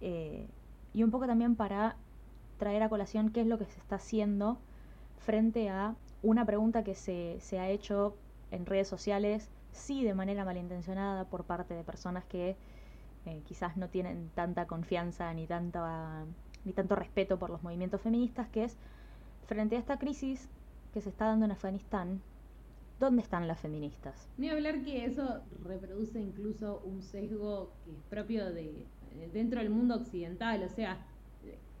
eh, 0.00 0.48
y 0.94 1.02
un 1.02 1.10
poco 1.10 1.26
también 1.26 1.56
para 1.56 1.96
traer 2.58 2.82
a 2.82 2.88
colación 2.88 3.30
qué 3.30 3.42
es 3.42 3.46
lo 3.46 3.58
que 3.58 3.66
se 3.66 3.78
está 3.78 3.96
haciendo 3.96 4.58
frente 5.18 5.68
a 5.68 5.94
una 6.26 6.44
pregunta 6.44 6.82
que 6.82 6.94
se, 6.94 7.36
se 7.40 7.58
ha 7.58 7.68
hecho 7.68 8.16
en 8.50 8.66
redes 8.66 8.88
sociales, 8.88 9.48
sí 9.72 10.04
de 10.04 10.14
manera 10.14 10.44
malintencionada 10.44 11.24
por 11.24 11.44
parte 11.44 11.74
de 11.74 11.84
personas 11.84 12.24
que 12.24 12.56
eh, 13.26 13.42
quizás 13.46 13.76
no 13.76 13.88
tienen 13.88 14.30
tanta 14.34 14.66
confianza 14.66 15.32
ni, 15.34 15.46
tanta, 15.46 16.24
ni 16.64 16.72
tanto 16.72 16.96
respeto 16.96 17.38
por 17.38 17.50
los 17.50 17.62
movimientos 17.62 18.00
feministas, 18.00 18.48
que 18.48 18.64
es 18.64 18.76
frente 19.46 19.76
a 19.76 19.78
esta 19.78 19.98
crisis 19.98 20.48
que 20.92 21.00
se 21.00 21.10
está 21.10 21.26
dando 21.26 21.44
en 21.44 21.52
Afganistán, 21.52 22.20
¿Dónde 22.98 23.20
están 23.20 23.46
las 23.46 23.60
feministas? 23.60 24.26
Ni 24.38 24.48
hablar 24.48 24.82
que 24.82 25.04
eso 25.04 25.42
reproduce 25.62 26.18
incluso 26.18 26.80
un 26.86 27.02
sesgo 27.02 27.74
que 27.84 27.90
es 27.90 28.02
propio 28.08 28.46
de 28.46 28.70
eh, 28.70 29.30
dentro 29.34 29.60
del 29.60 29.68
mundo 29.68 29.96
occidental, 29.96 30.62
o 30.62 30.68
sea, 30.70 31.06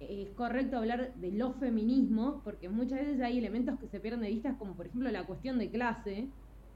es 0.00 0.30
correcto 0.30 0.76
hablar 0.76 1.14
de 1.14 1.32
los 1.32 1.56
feminismos 1.56 2.42
porque 2.44 2.68
muchas 2.68 3.00
veces 3.00 3.20
hay 3.20 3.38
elementos 3.38 3.78
que 3.78 3.88
se 3.88 4.00
pierden 4.00 4.20
de 4.20 4.28
vista, 4.28 4.56
como 4.58 4.74
por 4.74 4.86
ejemplo 4.86 5.10
la 5.10 5.26
cuestión 5.26 5.58
de 5.58 5.70
clase, 5.70 6.28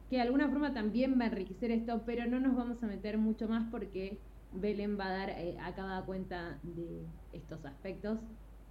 que 0.09 0.16
de 0.16 0.22
alguna 0.22 0.48
forma 0.48 0.72
también 0.72 1.18
va 1.18 1.24
a 1.24 1.28
enriquecer 1.28 1.70
esto, 1.70 2.02
pero 2.04 2.26
no 2.26 2.40
nos 2.40 2.56
vamos 2.56 2.83
a 2.83 2.87
meter 2.87 3.18
mucho 3.18 3.48
más 3.48 3.68
porque 3.70 4.18
Belén 4.52 4.98
va 4.98 5.06
a 5.06 5.11
dar 5.11 5.30
eh, 5.30 5.56
a 5.61 5.74
cada 5.74 6.04
cuenta 6.04 6.59
de 6.62 7.04
estos 7.33 7.64
aspectos 7.64 8.18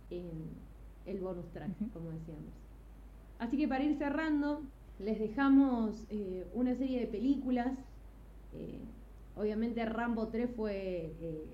en 0.10 0.30
el 1.06 1.20
bonus 1.20 1.50
track, 1.52 1.72
como 1.94 2.10
decíamos. 2.12 2.54
Así 3.40 3.58
que 3.58 3.68
para 3.68 3.84
ir 3.84 3.98
cerrando, 3.98 4.64
les 5.00 5.18
dejamos 5.18 6.06
eh, 6.10 6.46
una 6.54 6.76
serie 6.76 7.00
de 7.00 7.08
películas. 7.08 7.72
Eh, 8.54 8.80
obviamente 9.36 9.86
Rambo 9.86 10.28
3 10.28 10.50
fue 10.56 11.14
eh, 11.22 11.46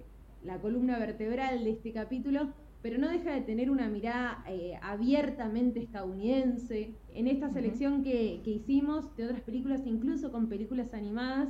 la 0.44 0.60
columna 0.60 0.98
vertebral 0.98 1.64
de 1.64 1.72
este 1.72 1.94
capítulo, 1.94 2.50
pero 2.86 3.00
no 3.00 3.10
deja 3.10 3.32
de 3.32 3.42
tener 3.42 3.72
una 3.72 3.90
mirada 3.90 4.46
abiertamente 4.84 5.80
estadounidense. 5.80 6.94
En 7.16 7.26
esta 7.26 7.50
selección 7.50 8.04
que, 8.04 8.44
hicimos 8.46 9.18
de 9.18 9.26
otras 9.26 9.42
películas, 9.42 9.82
incluso 9.88 10.32
con 10.32 10.50
películas 10.50 10.94
animadas, 10.94 11.50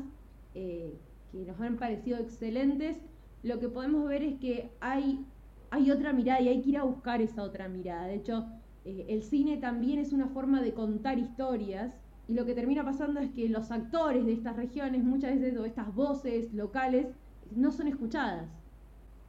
que 0.54 0.98
nos 1.34 1.60
han 1.60 1.76
parecido 1.76 2.20
excelentes, 2.20 2.96
lo 3.44 3.60
que 3.60 3.68
podemos 3.68 4.08
ver 4.08 4.24
es 4.24 4.40
que 4.40 4.72
hay, 4.80 5.26
hay 5.72 5.92
otra 5.92 6.14
mirada 6.14 6.40
y 6.40 6.48
hay 6.48 6.62
que 6.62 6.70
ir 6.70 6.78
a 6.78 6.84
buscar 6.84 7.22
esa 7.22 7.44
otra 7.44 7.68
mirada. 7.68 8.08
De 8.08 8.16
hecho, 8.16 8.46
eh, 8.86 9.08
el 9.10 9.22
cine 9.22 9.58
también 9.58 10.00
es 10.00 10.14
una 10.14 10.30
forma 10.30 10.62
de 10.62 10.74
contar 10.74 11.20
historias 11.20 11.98
y 12.30 12.34
lo 12.36 12.46
que 12.46 12.54
termina 12.54 12.86
pasando 12.86 13.20
es 13.20 13.30
que 13.32 13.50
los 13.50 13.72
actores 13.72 14.26
de 14.26 14.32
estas 14.32 14.56
regiones 14.56 15.04
muchas 15.04 15.38
veces 15.38 15.58
o 15.58 15.66
estas 15.66 15.94
voces 15.94 16.54
locales 16.54 17.08
no 17.54 17.74
son 17.74 17.90
escuchadas. 17.90 18.48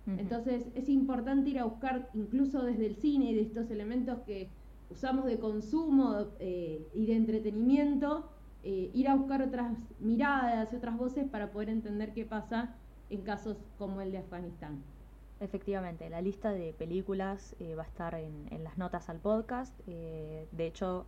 Entonces 0.06 0.68
es 0.74 0.88
importante 0.88 1.50
ir 1.50 1.58
a 1.58 1.64
buscar 1.64 2.10
incluso 2.14 2.62
desde 2.62 2.86
el 2.86 2.96
cine 2.96 3.34
de 3.34 3.40
estos 3.40 3.70
elementos 3.70 4.20
que 4.20 4.48
usamos 4.88 5.24
de 5.24 5.38
consumo 5.38 6.28
eh, 6.38 6.86
y 6.94 7.06
de 7.06 7.16
entretenimiento, 7.16 8.30
eh, 8.62 8.90
ir 8.94 9.08
a 9.08 9.16
buscar 9.16 9.42
otras 9.42 9.76
miradas 9.98 10.72
y 10.72 10.76
otras 10.76 10.96
voces 10.96 11.28
para 11.28 11.50
poder 11.50 11.70
entender 11.70 12.12
qué 12.12 12.24
pasa 12.24 12.74
en 13.10 13.22
casos 13.22 13.56
como 13.78 14.00
el 14.00 14.12
de 14.12 14.18
Afganistán. 14.18 14.82
Efectivamente, 15.38 16.08
la 16.08 16.22
lista 16.22 16.50
de 16.50 16.72
películas 16.72 17.54
eh, 17.60 17.74
va 17.74 17.82
a 17.82 17.86
estar 17.86 18.14
en, 18.14 18.64
las 18.64 18.78
notas 18.78 19.10
al 19.10 19.18
podcast. 19.18 19.78
Eh, 19.86 20.48
de 20.50 20.66
hecho, 20.66 21.04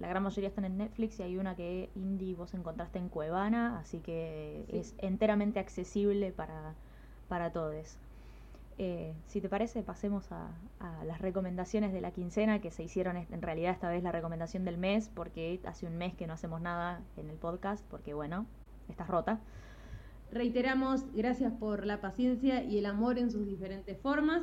la 0.00 0.08
gran 0.08 0.24
mayoría 0.24 0.48
están 0.48 0.64
en 0.64 0.78
Netflix 0.78 1.20
y 1.20 1.22
hay 1.22 1.38
una 1.38 1.54
que 1.54 1.88
Indie 1.94 2.34
vos 2.34 2.54
encontraste 2.54 2.98
en 2.98 3.08
Cuevana, 3.08 3.78
así 3.78 4.00
que 4.00 4.64
es 4.68 4.94
enteramente 4.98 5.60
accesible 5.60 6.32
para, 6.32 6.74
para 7.28 7.52
todos. 7.52 7.98
Eh, 8.80 9.12
si 9.26 9.40
te 9.40 9.48
parece, 9.48 9.82
pasemos 9.82 10.30
a, 10.30 10.52
las 11.04 11.20
recomendaciones 11.20 11.92
de 11.92 12.00
la 12.00 12.12
quincena 12.12 12.60
que 12.60 12.70
se 12.70 12.84
hicieron 12.84 13.16
en 13.16 13.42
realidad 13.42 13.72
esta 13.72 13.88
vez 13.88 14.02
la 14.04 14.12
recomendación 14.12 14.64
del 14.64 14.78
mes, 14.78 15.10
porque 15.12 15.60
hace 15.64 15.86
un 15.86 15.96
mes 15.96 16.14
que 16.14 16.28
no 16.28 16.34
hacemos 16.34 16.60
nada 16.60 17.02
en 17.16 17.28
el 17.28 17.36
podcast, 17.36 17.84
porque 17.90 18.14
bueno, 18.14 18.46
estás 18.88 19.08
rota. 19.08 19.40
Reiteramos, 20.30 21.04
gracias 21.14 21.52
por 21.54 21.86
la 21.86 22.00
paciencia 22.00 22.62
y 22.62 22.78
el 22.78 22.86
amor 22.86 23.18
en 23.18 23.30
sus 23.30 23.46
diferentes 23.46 23.98
formas. 23.98 24.42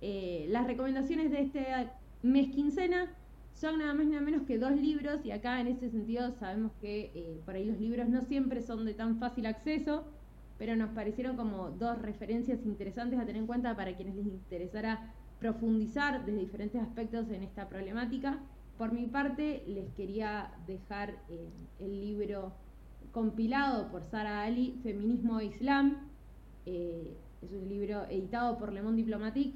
Eh, 0.00 0.46
las 0.48 0.66
recomendaciones 0.66 1.30
de 1.30 1.42
este 1.42 1.66
mes 2.22 2.48
quincena 2.50 3.10
son 3.52 3.78
nada 3.78 3.92
más 3.92 4.06
nada 4.06 4.22
menos 4.22 4.42
que 4.42 4.58
dos 4.58 4.72
libros 4.72 5.24
y 5.24 5.32
acá 5.32 5.60
en 5.60 5.66
ese 5.66 5.90
sentido 5.90 6.30
sabemos 6.38 6.72
que 6.80 7.10
eh, 7.14 7.40
por 7.44 7.56
ahí 7.56 7.64
los 7.64 7.78
libros 7.78 8.08
no 8.08 8.22
siempre 8.22 8.62
son 8.62 8.86
de 8.86 8.94
tan 8.94 9.18
fácil 9.18 9.46
acceso, 9.46 10.04
pero 10.58 10.76
nos 10.76 10.90
parecieron 10.90 11.36
como 11.36 11.70
dos 11.70 12.00
referencias 12.02 12.64
interesantes 12.64 13.18
a 13.18 13.24
tener 13.24 13.36
en 13.36 13.46
cuenta 13.46 13.76
para 13.76 13.94
quienes 13.94 14.16
les 14.16 14.26
interesara 14.26 15.12
profundizar 15.38 16.24
desde 16.24 16.40
diferentes 16.40 16.82
aspectos 16.82 17.30
en 17.30 17.44
esta 17.44 17.68
problemática. 17.68 18.40
Por 18.76 18.92
mi 18.92 19.06
parte, 19.06 19.62
les 19.66 19.88
quería 19.94 20.50
dejar 20.66 21.10
eh, 21.28 21.48
el 21.78 22.00
libro 22.00 22.52
compilado 23.12 23.88
por 23.90 24.04
Sara 24.04 24.42
Ali, 24.42 24.78
Feminismo 24.82 25.40
e 25.40 25.46
Islam. 25.46 25.96
Eh, 26.66 27.14
es 27.42 27.52
un 27.52 27.68
libro 27.68 28.04
editado 28.10 28.58
por 28.58 28.72
Le 28.72 28.82
Monde 28.82 29.02
Diplomatique 29.02 29.54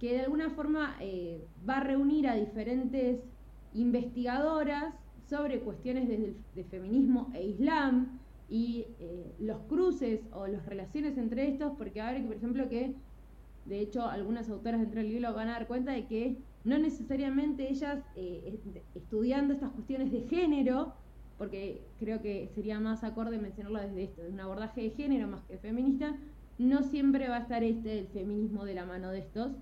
que 0.00 0.14
de 0.14 0.20
alguna 0.20 0.50
forma 0.50 0.96
eh, 1.00 1.44
va 1.68 1.76
a 1.76 1.80
reunir 1.80 2.26
a 2.26 2.34
diferentes 2.34 3.20
investigadoras 3.74 4.94
sobre 5.28 5.60
cuestiones 5.60 6.08
de, 6.08 6.64
feminismo 6.64 7.30
e 7.34 7.46
islam 7.46 8.18
y 8.50 8.86
eh, 8.98 9.32
los 9.38 9.60
cruces 9.68 10.20
o 10.32 10.46
las 10.46 10.66
relaciones 10.66 11.16
entre 11.16 11.48
estos, 11.48 11.72
porque 11.78 12.00
ahora 12.00 12.20
que, 12.20 12.26
por 12.26 12.36
ejemplo, 12.36 12.68
que 12.68 12.94
de 13.64 13.80
hecho 13.80 14.04
algunas 14.04 14.50
autoras 14.50 14.80
dentro 14.80 15.00
del 15.00 15.10
libro 15.10 15.32
van 15.32 15.48
a 15.48 15.52
dar 15.52 15.66
cuenta 15.66 15.92
de 15.92 16.06
que 16.06 16.36
no 16.64 16.78
necesariamente 16.78 17.70
ellas 17.70 18.02
estudiando 18.94 19.54
estas 19.54 19.70
cuestiones 19.70 20.10
de 20.10 20.22
género 20.22 20.94
porque 21.40 21.80
creo 21.98 22.20
que 22.20 22.50
sería 22.54 22.78
más 22.80 23.02
acorde 23.02 23.38
mencionarlo 23.38 23.80
desde 23.80 24.02
esto, 24.02 24.20
desde 24.20 24.34
un 24.34 24.40
abordaje 24.40 24.82
de 24.82 24.90
género 24.90 25.26
más 25.26 25.42
que 25.44 25.56
feminista, 25.56 26.14
no 26.58 26.82
siempre 26.82 27.30
va 27.30 27.36
a 27.36 27.40
estar 27.40 27.64
este 27.64 28.00
el 28.00 28.08
feminismo 28.08 28.66
de 28.66 28.74
la 28.74 28.84
mano 28.84 29.10
de 29.10 29.20
estos. 29.20 29.52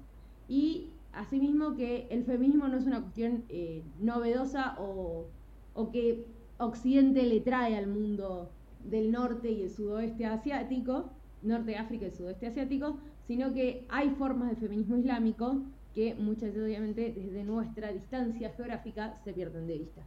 Y 0.49 0.91
asimismo 1.13 1.77
que 1.77 2.09
el 2.11 2.25
feminismo 2.25 2.67
no 2.67 2.79
es 2.79 2.85
una 2.85 3.01
cuestión 3.01 3.45
eh, 3.49 3.85
novedosa 4.01 4.75
o, 4.81 5.27
o 5.75 5.93
que 5.93 6.27
Occidente 6.59 7.23
le 7.23 7.39
trae 7.39 7.77
al 7.77 7.87
mundo 7.87 8.51
del 8.85 9.11
norte 9.13 9.51
y 9.51 9.63
el 9.63 9.71
sudoeste 9.71 10.27
asiático, 10.27 11.11
norte 11.43 11.73
de 11.73 11.77
África 11.77 12.07
y 12.07 12.11
sudeste 12.11 12.47
asiático, 12.47 12.99
sino 13.27 13.53
que 13.53 13.85
hay 13.89 14.11
formas 14.11 14.51
de 14.51 14.57
feminismo 14.57 14.97
islámico 14.97 15.63
que 15.95 16.15
muchas 16.15 16.51
veces 16.51 16.65
obviamente 16.65 17.13
desde 17.13 17.45
nuestra 17.45 17.93
distancia 17.93 18.51
geográfica 18.51 19.19
se 19.25 19.33
pierden 19.33 19.67
de 19.67 19.79
vista. 19.79 20.03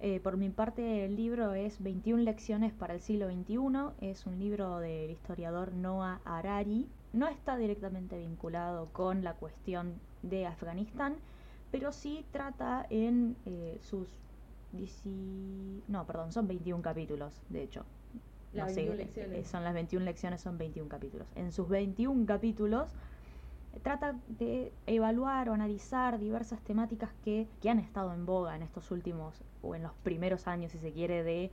Eh, 0.00 0.20
por 0.20 0.36
mi 0.36 0.50
parte, 0.50 1.04
el 1.06 1.16
libro 1.16 1.54
es 1.54 1.82
21 1.82 2.22
lecciones 2.22 2.72
para 2.72 2.94
el 2.94 3.00
siglo 3.00 3.30
XXI. 3.30 4.06
Es 4.06 4.26
un 4.26 4.38
libro 4.38 4.78
del 4.78 5.10
historiador 5.10 5.72
Noah 5.72 6.20
Harari. 6.24 6.86
No 7.12 7.28
está 7.28 7.56
directamente 7.56 8.18
vinculado 8.18 8.88
con 8.92 9.24
la 9.24 9.34
cuestión 9.34 9.94
de 10.22 10.46
Afganistán, 10.46 11.16
pero 11.70 11.92
sí 11.92 12.24
trata 12.30 12.86
en 12.90 13.36
eh, 13.46 13.78
sus... 13.80 14.06
No, 15.88 16.06
perdón, 16.06 16.32
son 16.32 16.46
21 16.46 16.82
capítulos, 16.82 17.40
de 17.48 17.62
hecho. 17.62 17.84
Eh, 18.54 19.44
son 19.44 19.64
las 19.64 19.74
21 19.74 20.04
lecciones, 20.04 20.40
son 20.40 20.56
21 20.58 20.88
capítulos. 20.88 21.26
En 21.34 21.52
sus 21.52 21.68
21 21.68 22.26
capítulos 22.26 22.90
trata 23.82 24.16
de 24.28 24.72
evaluar 24.86 25.48
o 25.48 25.52
analizar 25.52 26.18
diversas 26.18 26.60
temáticas 26.62 27.10
que, 27.22 27.46
han 27.68 27.78
estado 27.78 28.14
en 28.14 28.24
boga 28.24 28.56
en 28.56 28.62
estos 28.62 28.90
últimos, 28.90 29.42
o 29.62 29.74
en 29.74 29.82
los 29.82 29.92
primeros 30.02 30.46
años, 30.46 30.72
si 30.72 30.78
se 30.78 30.92
quiere, 30.92 31.22
del 31.22 31.50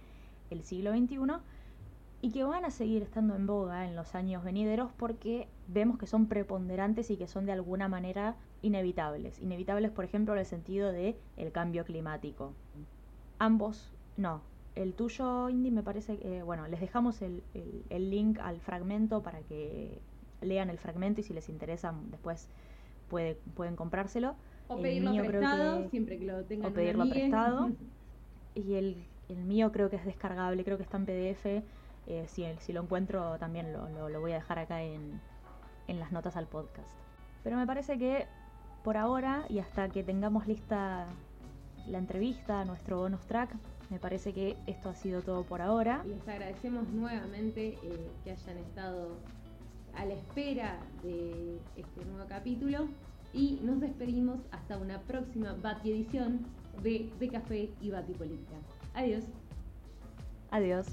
el 0.49 0.64
siglo 0.64 0.91
XXI, 0.91 1.18
y 2.22 2.32
que 2.32 2.43
van 2.45 2.64
a 2.64 2.72
seguir 2.72 3.03
estando 3.03 3.36
en 3.36 3.45
boga 3.45 3.86
en 3.86 3.97
los 3.97 4.16
años 4.16 4.45
venideros 4.45 4.91
porque 4.95 5.49
vemos 5.68 5.97
que 5.97 6.07
son 6.07 6.28
preponderantes 6.28 7.11
y 7.11 7.18
que 7.18 7.28
son 7.28 7.45
de 7.45 7.51
alguna 7.51 7.89
manera 7.89 8.38
inevitables. 8.61 9.39
Inevitables, 9.41 9.91
por 9.91 10.05
ejemplo, 10.05 10.34
en 10.34 10.39
el 10.39 10.45
sentido 10.45 10.93
de 10.93 11.18
el 11.36 11.51
cambio 11.51 11.84
climático. 11.84 12.53
Ambos, 13.39 13.91
no. 14.17 14.41
El 14.75 14.93
tuyo, 14.93 15.49
Indy, 15.49 15.69
me 15.69 15.84
parece 15.84 16.17
que, 16.17 16.41
bueno, 16.41 16.67
les 16.67 16.79
dejamos 16.79 17.21
el, 17.21 17.43
el 17.89 18.09
link 18.09 18.39
al 18.39 18.59
fragmento 18.59 19.21
para 19.21 19.39
que 19.41 20.01
lean 20.41 20.69
el 20.69 20.77
fragmento 20.77 21.21
y 21.21 21.23
si 21.23 21.34
les 21.34 21.49
interesa 21.49 21.93
después 22.09 22.49
puede, 23.09 23.36
pueden 23.55 23.75
comprárselo. 23.75 24.36
O 24.67 24.77
pedirlo 24.77 25.13
prestado, 25.23 25.89
siempre 25.89 26.17
que 26.17 26.25
lo 26.25 26.43
tengan. 26.45 26.71
O 26.71 26.73
pedirlo 26.73 27.09
prestado. 27.09 27.71
y 28.55 28.73
el, 28.73 29.05
el, 29.29 29.43
mío 29.43 29.71
creo 29.71 29.89
que 29.89 29.97
es 29.97 30.05
descargable, 30.05 30.63
creo 30.63 30.77
que 30.77 30.84
está 30.84 30.97
en 30.97 31.05
PDF. 31.05 31.45
Eh, 32.05 32.25
si, 32.27 32.45
si, 32.59 32.73
lo 32.73 32.81
encuentro 32.81 33.38
también 33.39 33.71
lo, 33.71 34.09
lo, 34.09 34.19
voy 34.19 34.31
a 34.34 34.36
dejar 34.36 34.59
acá 34.59 34.81
en, 34.81 35.21
en 35.88 35.99
las 35.99 36.11
notas 36.11 36.36
al 36.36 36.47
podcast. 36.47 36.97
Pero 37.43 37.57
me 37.57 37.65
parece 37.65 37.97
que 37.97 38.25
por 38.84 38.97
ahora 38.97 39.45
y 39.49 39.59
hasta 39.59 39.89
que 39.89 40.03
tengamos 40.03 40.47
lista 40.47 41.07
la 41.88 41.97
entrevista, 41.97 42.63
nuestro 42.65 42.99
bonus 42.99 43.21
track, 43.27 43.55
me 43.89 43.99
parece 43.99 44.34
que 44.34 44.57
esto 44.67 44.89
ha 44.89 44.95
sido 44.95 45.21
todo 45.21 45.43
por 45.43 45.61
ahora. 45.61 46.03
Les 46.05 46.27
agradecemos 46.27 46.88
nuevamente 46.89 47.77
eh, 47.84 48.09
que 48.23 48.31
hayan 48.31 48.57
estado 48.57 49.17
a 49.95 50.05
la 50.05 50.13
espera 50.13 50.79
de 51.03 51.59
este 51.75 52.05
nuevo 52.05 52.27
capítulo 52.27 52.88
y 53.34 53.59
nos 53.63 53.79
despedimos 53.79 54.39
hasta 54.51 54.77
una 54.77 55.01
próxima 55.01 55.53
Bati 55.53 55.91
edición 55.91 56.45
de 56.81 57.11
De 57.19 57.29
Café 57.29 57.69
y 57.81 57.91
Bati 57.91 58.13
Política. 58.13 58.55
Adiós. 58.93 59.25
Adiós. 60.51 60.88